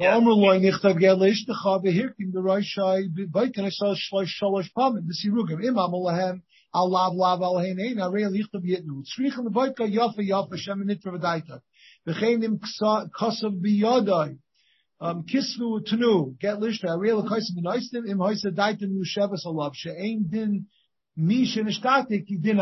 [0.01, 0.17] Yeah.
[0.17, 5.93] Omer loy nichtav gel ishtecha behirkim the roishai b'baykan esal shlosh shalosh pamim b'sirugim imam
[5.93, 6.41] olahem
[6.73, 11.59] al lav lav al henein arei lichtav yitnu tzrichem b'bayka yafa yafa shem nitra v'daita
[12.07, 12.57] v'chein im
[13.19, 14.39] kasav b'yadai
[15.29, 19.73] kisvu get lishta arei l'kaisim b'noistim im hoisa daita nushevas alav
[20.31, 20.65] din
[21.19, 22.59] Nishtatik din.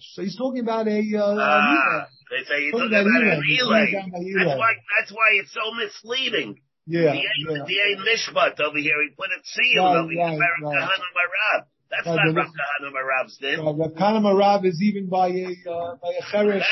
[0.00, 3.92] So he's talking about a, uh, ah, they say he's talking about, about an Elay.
[3.92, 6.58] That's why, that's why it's so misleading.
[6.86, 7.12] Yeah.
[7.12, 8.96] The ain't mishpat over here.
[9.02, 10.20] He put it seal right, over here.
[10.20, 11.62] Right, right.
[11.90, 13.38] That's uh, not Rav Kahana Marab's.
[13.42, 16.62] Uh, Rav Kahana Marab is even by a, uh, by a cheresh.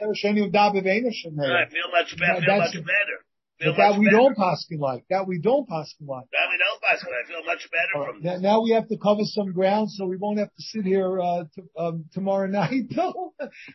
[0.00, 1.34] Cheresh any of Dabav Einashim.
[1.34, 2.40] I feel much better.
[2.40, 3.18] feel much better.
[3.58, 4.16] Feel but that we better.
[4.18, 5.04] don't paskin like.
[5.10, 6.26] That we don't paskin like.
[6.30, 8.14] That we don't paskin I feel much better right.
[8.14, 10.84] from now, now we have to cover some ground, so we won't have to sit
[10.84, 12.84] here uh, to, um, tomorrow night.
[12.94, 13.34] Though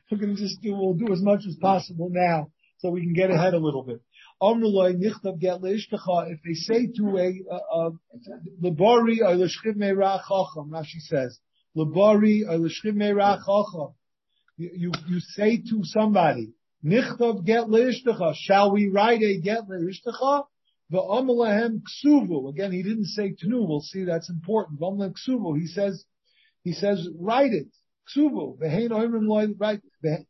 [0.10, 0.74] we're going to just do.
[0.74, 4.02] We'll do as much as possible now, so we can get ahead a little bit.
[4.46, 7.28] If they say to a,
[8.62, 9.18] Labari
[10.70, 11.40] Rashi says,
[11.78, 12.44] Labari
[14.58, 16.54] you, you say to somebody,
[16.86, 18.36] Nichtav get leishtacha.
[18.36, 20.44] Shall we write a get leishtacha?
[20.92, 22.50] V'amalahem ksuvu.
[22.50, 23.68] Again, he didn't say tnu.
[23.68, 24.80] We'll see that's important.
[24.80, 25.58] V'amalahem ksuvu.
[25.58, 26.06] He says,
[26.64, 27.70] he says, write it.
[28.14, 28.60] Ksuvu.
[28.60, 29.82] V'hein oimrim loy, right?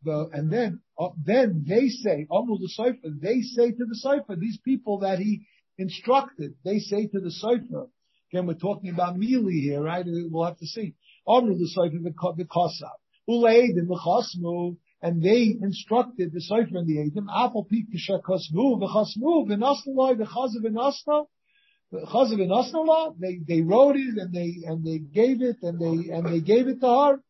[0.03, 4.59] And then uh, then they say, Amul the Sefer, they say to the Sefer, these
[4.63, 5.45] people that he
[5.77, 7.87] instructed, they say to the Sefer,
[8.31, 10.05] again, we're talking about Mili here, right?
[10.05, 10.95] We'll have to see.
[11.27, 11.97] Amul the Sefer,
[12.37, 12.97] the Kosav.
[13.29, 20.19] Uleidim v'chasmu, and they instructed the Sefer and the Eidim, Apple Pik Kishakasmu, v'chasmu, v'nasnaloi,
[20.19, 21.25] v'chazav v'nasna,
[21.93, 26.25] v'chazav v'nasnala, they, they wrote it and they, and they gave it and they, and
[26.27, 27.23] they gave it to her.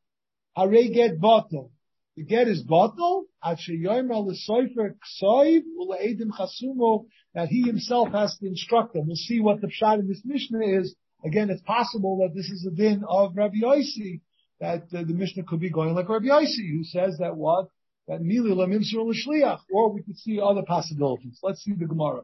[0.55, 1.72] Hare get bottle.
[2.15, 4.93] The get is bottle, at sheyoymer l'soifer
[5.23, 9.07] ksoiv, uleidim chasumo, that he himself has to instruct them.
[9.07, 10.95] We'll see what the pshat in this Mishnah is.
[11.25, 14.21] Again, it's possible that this is a din of Rabbi Yossi,
[14.59, 17.67] that uh, the Mishnah could be going like Rabbi Yossi, who says that what?
[18.07, 19.61] That mili lamimsur l'shliach.
[19.71, 21.39] Or we could see other possibilities.
[21.41, 22.21] Let's see the Gemara.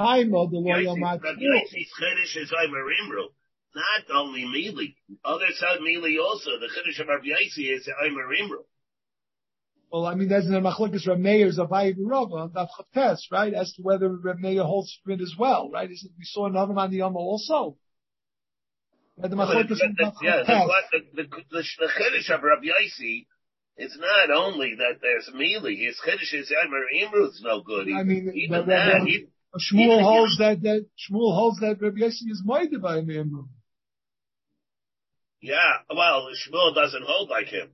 [0.00, 1.22] Taima the lo yamat.
[1.22, 2.52] Rabbi Yossi's chiddush is
[3.74, 4.94] Not only mili.
[5.22, 6.52] Others said mili also.
[6.58, 8.64] The chiddush of Rabbi Yossi is Omer Imru.
[9.92, 13.52] Well, I mean, there's an machlokes Rameir's Abaye Rava that Chates, right?
[13.52, 15.90] As to whether Rameir holds it as well, right?
[15.90, 17.76] Is we saw another man the Yama also.
[19.18, 19.68] The machlokes
[20.22, 23.26] yeah, the, the, the, the, the chiddush of Rabbi Yossi
[23.76, 27.88] it's not only that there's Mili, his Chiddush is Emer Imru's no good.
[27.88, 29.26] I mean, even that, that, he,
[29.56, 33.48] Shmuel holds that, that, Shmuel holds that Rabbi Yossi is mighty by Imru.
[35.40, 35.56] Yeah,
[35.94, 37.70] well, Shmuel doesn't hold like him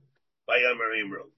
[0.47, 1.29] by Emer Imru.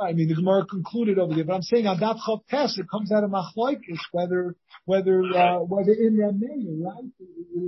[0.00, 2.86] I mean, the Gemara concluded over there, but I'm saying on that Chav test, it
[2.90, 7.04] comes out of Machlaikis, whether, whether, uh, whether in Rameir, right?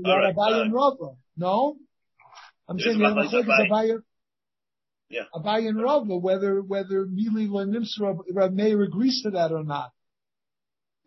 [0.05, 1.17] Right, Abaye and Rava.
[1.37, 1.77] No?
[2.69, 3.71] I'm There's saying the Machlaikis.
[3.71, 4.03] Abaye,
[5.09, 5.23] Yeah.
[5.35, 9.93] Abaye and Rava, whether, whether Mili Lenimsra, Rameir agrees to that or not.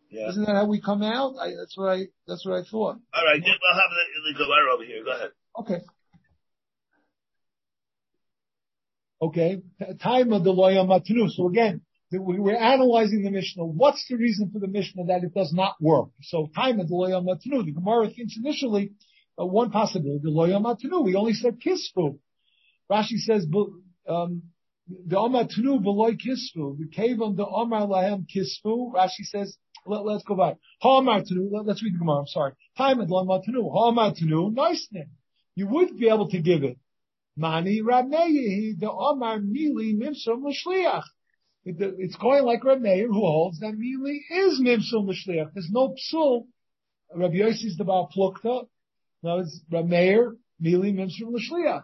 [0.09, 0.29] Yeah.
[0.29, 1.35] Isn't that how we come out?
[1.39, 2.97] I, that's what I, that's what I thought.
[3.13, 5.03] All right, we'll have the, the Gemara over here.
[5.03, 5.31] Go ahead.
[5.59, 5.85] Okay.
[9.21, 9.61] Okay.
[10.01, 11.29] Time of the loya matnu.
[11.29, 13.65] So again, we- we're analyzing the Mishnah.
[13.65, 16.09] What's the reason for the Mishnah that it does not work?
[16.21, 17.65] So time of the loya matnu.
[17.65, 18.91] The Gemara thinks initially
[19.39, 21.03] uh, one possibility, the loya matnu.
[21.03, 22.19] We only said kisfu.
[22.89, 23.45] Rashi says,
[24.07, 24.43] um,
[24.87, 26.77] the amatnu beloy kisfu.
[26.77, 28.93] The kavam the amar lahem kisfu.
[28.93, 30.57] Rashi says, let, us go back.
[30.81, 31.51] Ha'amatnu.
[31.51, 32.19] Let, let's read the Gemara.
[32.19, 32.53] I'm sorry.
[32.77, 33.69] Time of the loya matnu.
[33.71, 34.53] Ha'amatnu.
[34.53, 35.11] Nice name.
[35.55, 36.77] You would be able to give it.
[37.39, 41.03] Mani Rameyehi, the Omar Mili Mimsum L'Shliach.
[41.63, 45.53] It's going like Rab Meir, who holds that Mili is Mimsum L'Shliach.
[45.53, 46.47] There's no psul.
[47.15, 48.67] Rabbi Yossi is the Baal Plukta.
[49.23, 51.83] No, it's Rab Meir, Mili Mimsum L'Shliach.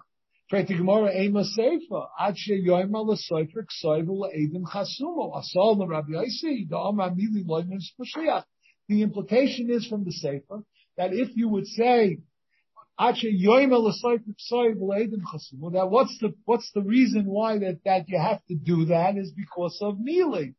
[0.49, 5.41] Pray to Gemara, Ema Seifa, Ad She Yoima L'Soifer Ksoiv L'Edim Chasumo.
[5.77, 8.43] The Rabbi Yossi, the Omar Mili L'Shliach.
[8.89, 10.63] The implication is from the Sefer
[10.97, 12.19] that if you would say,
[15.71, 19.31] that what's the what's the reason why that that you have to do that is
[19.31, 20.55] because of kneeling.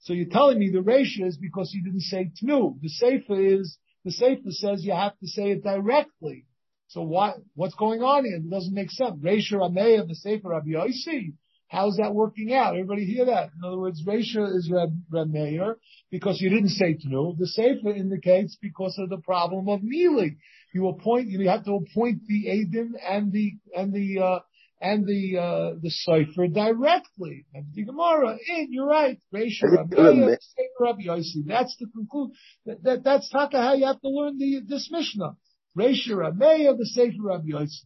[0.00, 2.80] So you're telling me the ratio is because you didn't say tnu.
[2.80, 6.46] The sefer is the sefer says you have to say it directly.
[6.88, 8.36] So what what's going on here?
[8.36, 9.16] It doesn't make sense.
[9.20, 11.34] Ratio of the sefer Rabbi Yossi.
[11.68, 12.74] How's that working out?
[12.74, 13.50] Everybody hear that?
[13.56, 15.76] In other words, ratio is Rab, Rab Meir
[16.10, 17.36] because you didn't say tnu.
[17.36, 20.38] The sefer indicates because of the problem of kneeling
[20.76, 24.38] you appoint, you have to appoint the Adim and the, and the, uh,
[24.80, 27.46] and the, uh, the Sefer directly.
[27.54, 29.18] And the Gemara, in, you're right.
[29.34, 31.46] Reisha Rabbi Yosi, Sefer Rabbi Yossi.
[31.46, 32.34] That's the conclusion.
[32.66, 35.36] That, that, that's taka how you have to learn the, this Mishnah.
[35.76, 37.84] Reisha Rabbi the Sefer Rabbi Yossi.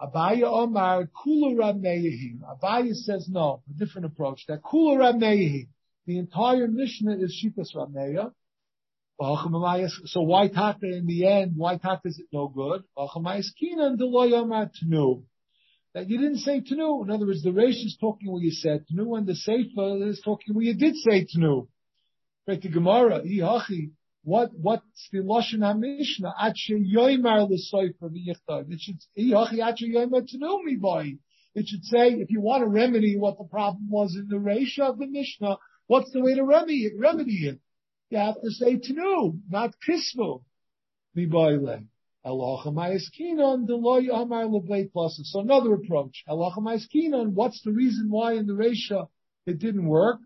[0.00, 2.02] Abaye Omar, Kulu Rabbi
[2.44, 4.44] Abaye says no, a different approach.
[4.48, 5.66] That Kulu Rabbi
[6.06, 8.14] The entire Mishnah is Shitas Rabbi
[9.20, 11.54] so why taka in the end?
[11.56, 12.84] Why taka is it no good?
[15.94, 17.02] That you didn't say tenu.
[17.02, 20.20] In other words, the Reish is talking where you said tenu, and the Sefer is
[20.24, 21.66] talking where you did say tenu.
[22.46, 23.90] Right, the Gemara, ihachi.
[24.22, 26.32] What what's the lashon hamishna?
[26.40, 28.70] Ache yoymar l'soifer v'yichtav.
[28.70, 31.18] It should ihachi ache yoymar tenu mi boy.
[31.54, 34.78] It should say if you want to remedy what the problem was in the Reish
[34.78, 35.56] of the Mishnah,
[35.86, 36.92] what's the way to remedy it?
[36.98, 37.60] Remedy it
[38.10, 40.42] you have to say tenu, not kismu.
[41.14, 41.84] Plusa.
[45.24, 46.24] So another approach.
[46.26, 49.08] What's the reason why in the Resha
[49.46, 50.20] it didn't work?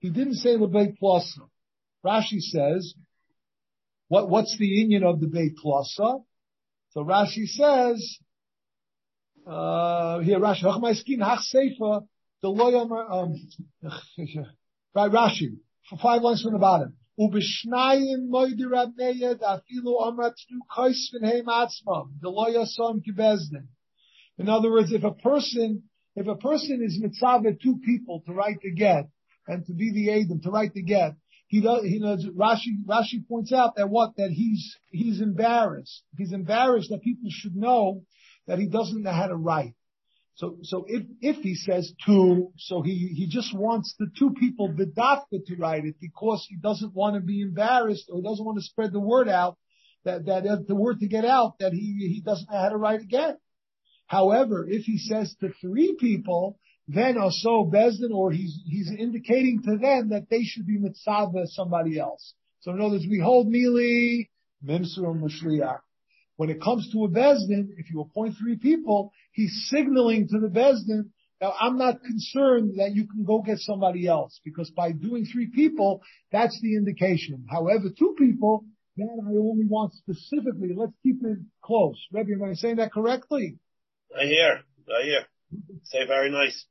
[0.00, 1.48] He didn't say leblei plusa.
[2.04, 2.94] Rashi says,
[4.08, 6.24] what, what's the union of the beit plusa?
[6.90, 8.18] So Rashi says,
[9.46, 12.06] uh, here Rashi, Hachamayskinon hach seifa,
[12.42, 13.34] the loyam um,
[14.94, 15.56] by Rashi
[15.88, 16.94] for five lines from the bottom.
[17.18, 23.66] Ubishnayim moidi rabneyed afilu amrat nu kaisvin heim atzmam the loyasam kibezdin.
[24.38, 25.82] In other words, if a person
[26.14, 29.08] if a person is mitzvah two people to write the get
[29.48, 31.14] and to be the adim to write the get,
[31.48, 31.82] he does.
[31.82, 32.24] He knows.
[32.26, 36.02] Rashi Rashi points out that what that he's he's embarrassed.
[36.16, 38.02] He's embarrassed that people should know
[38.46, 39.74] that he doesn't know how to write.
[40.34, 44.68] So, so if, if he says two, so he, he just wants the two people
[44.68, 48.64] bedafka to write it because he doesn't want to be embarrassed or doesn't want to
[48.64, 49.58] spread the word out
[50.04, 53.00] that, that the word to get out that he, he doesn't know how to write
[53.00, 53.36] again.
[54.06, 59.76] However, if he says to three people, then also Bezdin, or he's, he's indicating to
[59.76, 62.34] them that they should be mitzvah somebody else.
[62.60, 64.30] So in other words, we hold Mili,
[64.64, 65.80] Mimsur, Mashliach.
[66.36, 70.48] When it comes to a Bezdin, if you appoint three people, he's signaling to the
[70.48, 71.10] Bezdin,
[71.40, 75.50] now I'm not concerned that you can go get somebody else, because by doing three
[75.54, 76.00] people,
[76.32, 77.46] that's the indication.
[77.50, 78.64] However, two people,
[78.96, 81.96] then I only want specifically, let's keep it close.
[82.12, 83.58] Rebbe, am I saying that correctly?
[84.18, 85.26] I hear, I hear.
[85.84, 86.66] Say very nice.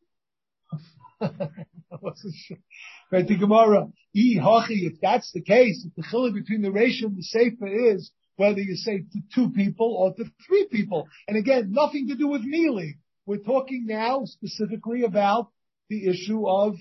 [3.11, 7.23] right, the Gemara, if that's the case, if the chiluk between the ratio and the
[7.23, 12.07] sefer is whether you say to two people or to three people, and again, nothing
[12.09, 12.99] to do with kneeling.
[13.25, 15.49] We're talking now specifically about
[15.89, 16.75] the issue of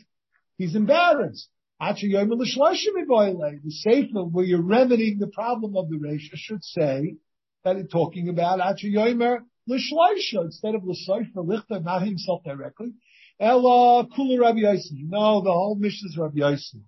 [0.59, 1.49] he's embarrassed.
[1.80, 7.16] The sefer where you're remedying the problem of the ratio should say
[7.64, 12.93] that it's talking about Yomer L'shleisha instead of L'seifer Lichter, not himself directly.
[13.39, 15.05] Ella Kula Rabbi Yossi.
[15.09, 16.80] No, the whole mission is Rabbi Yossi,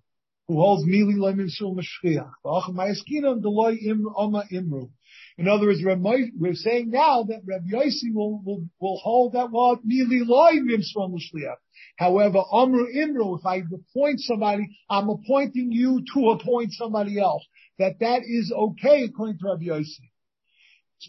[0.47, 2.31] who holds Mili Lemim Shul Mashchiach.
[2.43, 4.89] Deloy Im Oma Imru.
[5.37, 9.85] In other words, we're saying now that Rabbi Yossi will, will, will hold that what
[9.87, 11.57] Mili Loy Mimsron Mashchiach.
[11.97, 17.45] However, Amru Imru, if I appoint somebody, I'm appointing you to appoint somebody else.
[17.77, 20.09] That that is okay according to Rabbi Yossi.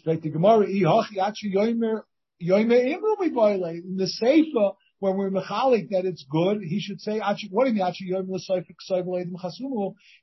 [0.05, 0.21] In
[3.97, 4.71] the Sefer,
[5.01, 7.91] when we're mechalik that it's good, he should say, what do you mean,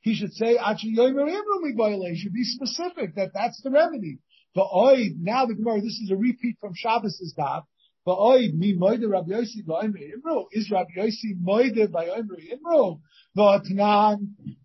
[0.02, 4.18] he should say, he should be specific that that's the remedy.
[4.54, 7.64] But oid, now the Gemara, this is a repeat from Shabbos' daf.
[8.06, 10.44] But oid, mi moide Rabbi Yossi imro.
[10.52, 13.00] Is Rabbi Yossi moide by imro?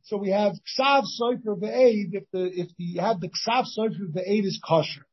[0.04, 4.14] So we have ksav soifer ve'ed if the, if the, you have the ksav soifer
[4.16, 5.08] ve'ed is kosher.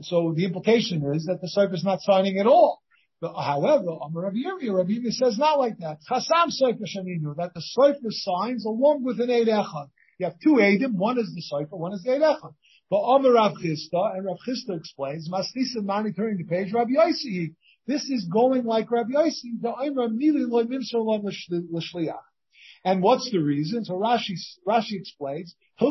[0.00, 2.80] So the implication is that the soifer is not signing at all.
[3.20, 5.98] However, Rabbi Yirmiyah, Rabbi Yirmiyah says not like that.
[6.08, 9.88] Chasam soifer shaninu, that the soifer signs along with an eid echad.
[10.18, 12.54] You have two eidim, one is the soifer, one is the eid echad.
[12.90, 17.54] But Amar Rav Chisda, and Rav Chisda explains, Masnisa Mani turning the page, Rabbi Yossi,
[17.88, 22.14] this is going like Rabbi Yossi, the Omer Mili Lo Mimsar Lo L'Shliach.
[22.84, 23.84] And what's the reason?
[23.84, 25.88] So Rashi, Rashi explains, we,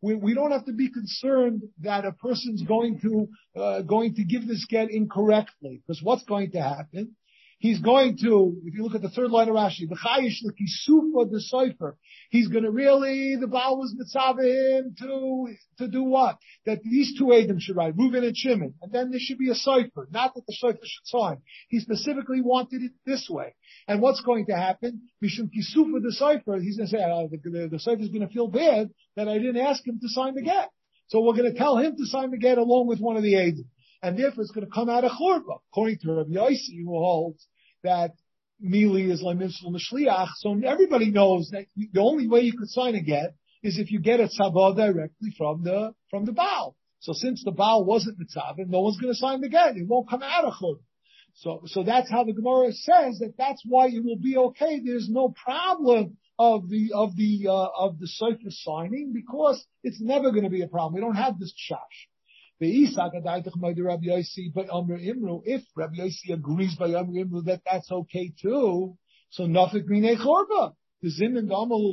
[0.00, 3.28] we don't have to be concerned that a person's going to,
[3.60, 5.82] uh, going to give this get incorrectly.
[5.86, 7.16] Because what's going to happen?
[7.60, 11.28] He's going to, if you look at the third line of Rashi, the chayish l'kisufa
[11.28, 11.98] the cipher.
[12.30, 16.38] He's going to really, the Baal was mitzvah to, to do what?
[16.66, 18.74] That these two Adam should write, Reuven and Shimon.
[18.80, 20.08] And then there should be a cipher.
[20.12, 21.38] Not that the cipher should sign.
[21.68, 23.56] He specifically wanted it this way.
[23.88, 25.08] And what's going to happen?
[25.20, 26.60] Mishum kisufa the cipher.
[26.60, 29.58] He's going to say, oh, the, the, the going to feel bad that I didn't
[29.58, 30.70] ask him to sign the get.
[31.08, 33.36] So we're going to tell him to sign the get along with one of the
[33.36, 33.64] Adam
[34.02, 35.54] and therefore it's going to come out of churba.
[35.72, 37.46] According to Rabbi Yossi, who holds
[37.82, 38.12] that
[38.64, 43.02] Mili is Lemimsul Mishliach, so everybody knows that the only way you could sign a
[43.02, 46.76] get is if you get a tzabah directly from the from the Baal.
[47.00, 49.76] So since the Baal wasn't the mitzvah, no one's going to sign the get.
[49.76, 50.80] It won't come out of churba.
[51.34, 54.80] So, so that's how the Gemara says that that's why it will be okay.
[54.84, 60.32] There's no problem of the, of the, uh, of the Sefer signing because it's never
[60.32, 60.94] going to be a problem.
[60.94, 62.08] We don't have this chash.
[62.60, 62.96] If
[65.76, 68.98] Rabbi Yossi agrees by Amr Imru that that's okay too,
[69.30, 70.74] so nothing green chorba.
[71.00, 71.92] The Zim and Gamal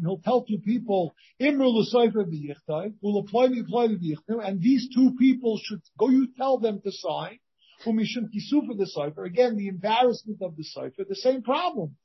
[0.00, 4.88] he'll tell two people, Imru l'soifer b'yichtai, will apply the apply the b'yichtai, and these
[4.94, 7.40] two people should go, you tell them to sign,
[7.84, 8.30] umishim
[8.66, 9.24] for the cipher.
[9.24, 11.96] Again, the embarrassment of the cipher, the same problem.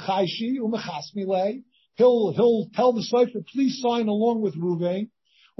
[0.00, 1.64] Chayshi umechasmile,
[1.96, 5.10] he'll, he'll tell the cipher, please sign along with Ruvain,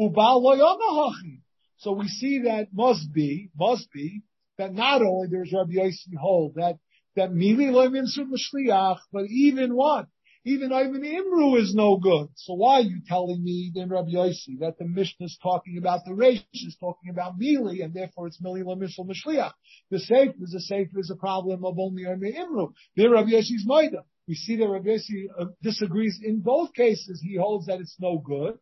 [0.01, 1.43] ubal loyamahachi.
[1.79, 4.23] So we see that must be, must be,
[4.59, 6.79] that not only there's Rabbi Yossi hold that,
[7.15, 10.07] that Mili lo Mashliach, but even what?
[10.45, 12.29] Even Ivan Imru is no good.
[12.35, 16.05] So why are you telling me then Rabbi Yossi that the Mishnah is talking about
[16.05, 19.53] the Reish is talking about Mili and therefore it's Mili lo Mashliach?
[19.91, 22.73] The safe is a safe is a problem of only Ivan Imru.
[22.97, 24.05] There Rabbi Yossi's Maida.
[24.27, 27.21] We see that Rabbi Yossi uh, disagrees in both cases.
[27.23, 28.59] He holds that it's no good.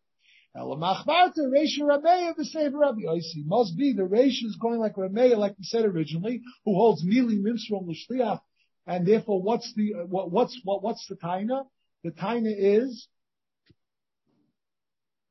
[0.57, 3.45] Elamachbarta, Reisha Rameya, the same Rabbi Yossi.
[3.45, 7.39] Must be the Reisha is going like Rameya, like we said originally, who holds Mili
[7.41, 8.41] Mimsrom L'Shliach.
[8.87, 11.65] And therefore, what's the, what, what's, what, what's the Taina?
[12.05, 13.09] The Taina is,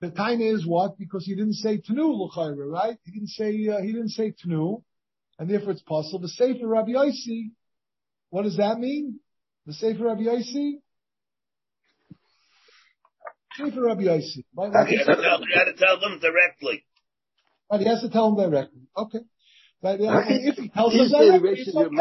[0.02, 0.98] The Taina is what?
[1.00, 2.98] Because he didn't say Tanu L'chayra, right?
[3.06, 4.84] He didn't say, uh, he didn't say Tanu,
[5.40, 6.20] and therefore it's possible.
[6.20, 7.52] The Sefer Rabbi Yossi,
[8.30, 9.20] what does that mean?
[9.66, 10.82] The Sefer Rabbi Yossi?
[13.58, 14.38] Sefer Rabbi Yossi.
[14.38, 15.06] You you
[15.56, 16.86] gotta tell them directly.
[17.72, 18.82] Right, he has to tell them directly.
[18.96, 19.20] Okay.
[19.82, 21.96] But uh, if he tells them directly, it's okay.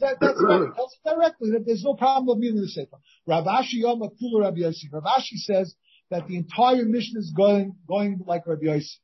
[0.00, 0.60] That, that's right.
[0.68, 1.50] He tells them directly.
[1.52, 2.96] that There's no problem of meaning the Sefer.
[3.26, 4.92] Rav Ashi Yom Kula Rabbi Yossi.
[4.92, 5.74] Rav Ashi says
[6.10, 8.96] that the entire mission is going, going like Rabbi Yossi.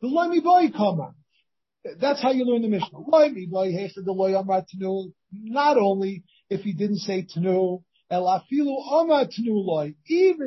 [0.00, 1.14] The Loimi Boy Kama.
[2.00, 2.98] That's how you learn the Mishnah.
[2.98, 5.12] Loimi Boy Hechad the Loy Amar Tanu.
[5.32, 8.40] Not only if he didn't say Tanu, Even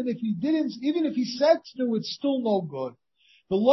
[0.08, 2.94] if he didn't, even if he said Tanu, it's still no good.
[3.52, 3.68] Not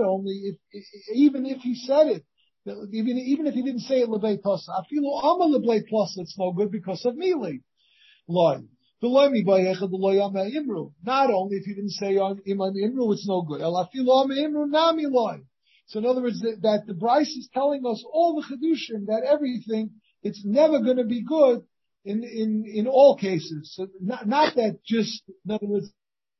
[0.00, 0.56] only if,
[1.14, 2.24] even if he said it,
[2.92, 4.70] even, even if he didn't say it Lebeit Plasa.
[4.70, 7.60] Afilu Amar Lebeit Plasa, it's no good because of Mili.
[8.28, 8.60] Not
[11.30, 13.60] only if he didn't say on imru, it's no good.
[13.62, 13.88] Ama
[14.66, 15.04] nami.
[15.86, 19.22] So in other words, that, that the Bryce is telling us all the chedushim that
[19.26, 21.62] everything it's never going to be good
[22.04, 23.72] in in in all cases.
[23.74, 25.90] So not, not that just in other words,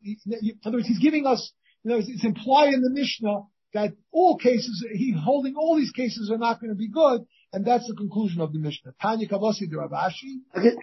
[0.03, 1.53] in other words, he's giving us.
[1.83, 3.41] You know, it's, implied in the Mishnah
[3.73, 7.65] that all cases he's holding all these cases are not going to be good, and
[7.65, 8.93] that's the conclusion of the Mishnah.
[9.01, 10.75] Tanya Kavasi de Ravashi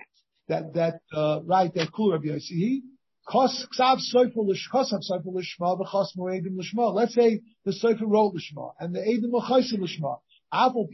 [0.48, 2.82] that that uh, right that cool Rabbi Yossi.
[3.30, 6.94] Kos ksav soifer lish kosav soifer lishma v'chos moedim lishma.
[6.94, 10.20] Let's say the soifer wrote lishma and the edim v'chosem lishma.
[10.54, 10.88] Even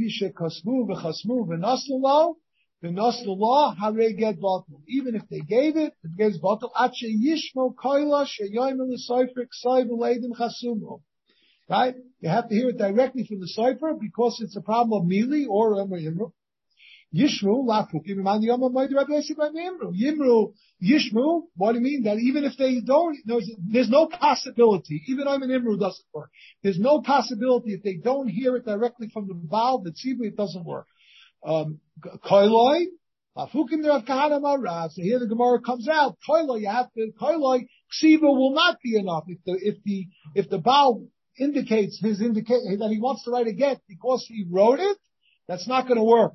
[5.15, 6.71] if they gave it, it gets v'leidim.
[11.69, 11.95] Right?
[12.19, 15.47] You have to hear it directly from the soifer because it's a problem of mili
[15.47, 15.75] or.
[17.13, 19.93] Yishmu, lafukim, iman yom amoid Rabbi by Yimru.
[19.93, 20.53] Yimru,
[20.83, 22.03] Yishmu, what do you mean?
[22.03, 26.31] That even if they don't, there's, no possibility, even Omen Imru doesn't work.
[26.63, 30.35] There's no possibility if they don't hear it directly from the Baal, the Tzibur, it
[30.35, 30.87] doesn't work.
[31.45, 31.79] Um,
[32.25, 32.85] Koiloi,
[33.37, 34.91] lafukim Rav Kahana Marav.
[34.91, 37.67] So here the Gemara comes out, Koiloi, you have to, Koiloi,
[38.01, 39.25] Ksiva will not be enough.
[39.27, 41.05] If the, if the, if the Baal
[41.37, 44.97] indicates his indicate, that he wants to write a get because he wrote it,
[45.47, 46.33] that's not going to work.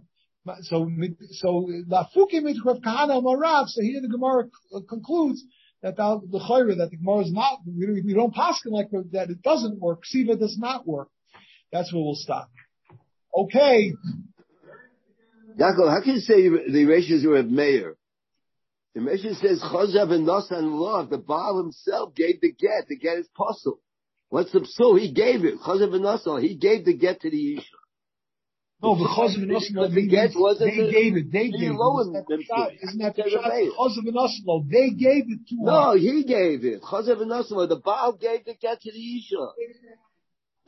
[0.63, 0.91] So,
[1.33, 3.67] so lafukim mit Rav Kahana Marav.
[3.69, 4.45] So here the Gemara
[4.89, 5.45] concludes
[5.83, 7.61] that the, chayra that the Gemara is not.
[7.67, 9.31] We, don't pass like that.
[9.31, 10.05] It doesn't work.
[10.05, 11.09] Siva does not work.
[11.73, 12.51] That's where we'll stop.
[13.37, 13.95] Okay.
[15.59, 17.97] Yaakov, how can you say the ratios were of mayor?
[18.95, 21.11] The Mishnah says Chozav and Nosan Lov.
[21.11, 22.89] The Baal himself gave the get.
[22.89, 23.81] The get is possible.
[24.29, 24.99] What's the psul?
[24.99, 25.61] He gave it.
[25.61, 26.43] Chozav and Nosan.
[26.43, 27.78] He gave the get to the Isha.
[28.81, 31.33] No, because of Because Noslo, the get they gave it.
[31.33, 31.75] They gave it.
[31.75, 32.69] Isn't that the them shot?
[32.71, 33.43] to- Isn't that the to shot?
[33.43, 33.71] the mayor.
[33.75, 36.01] Because of Noslo, they gave it to No, us.
[36.01, 36.81] he gave it.
[36.83, 37.69] Chozav and Nosan.
[37.69, 39.47] The Baal gave the get to the Isha.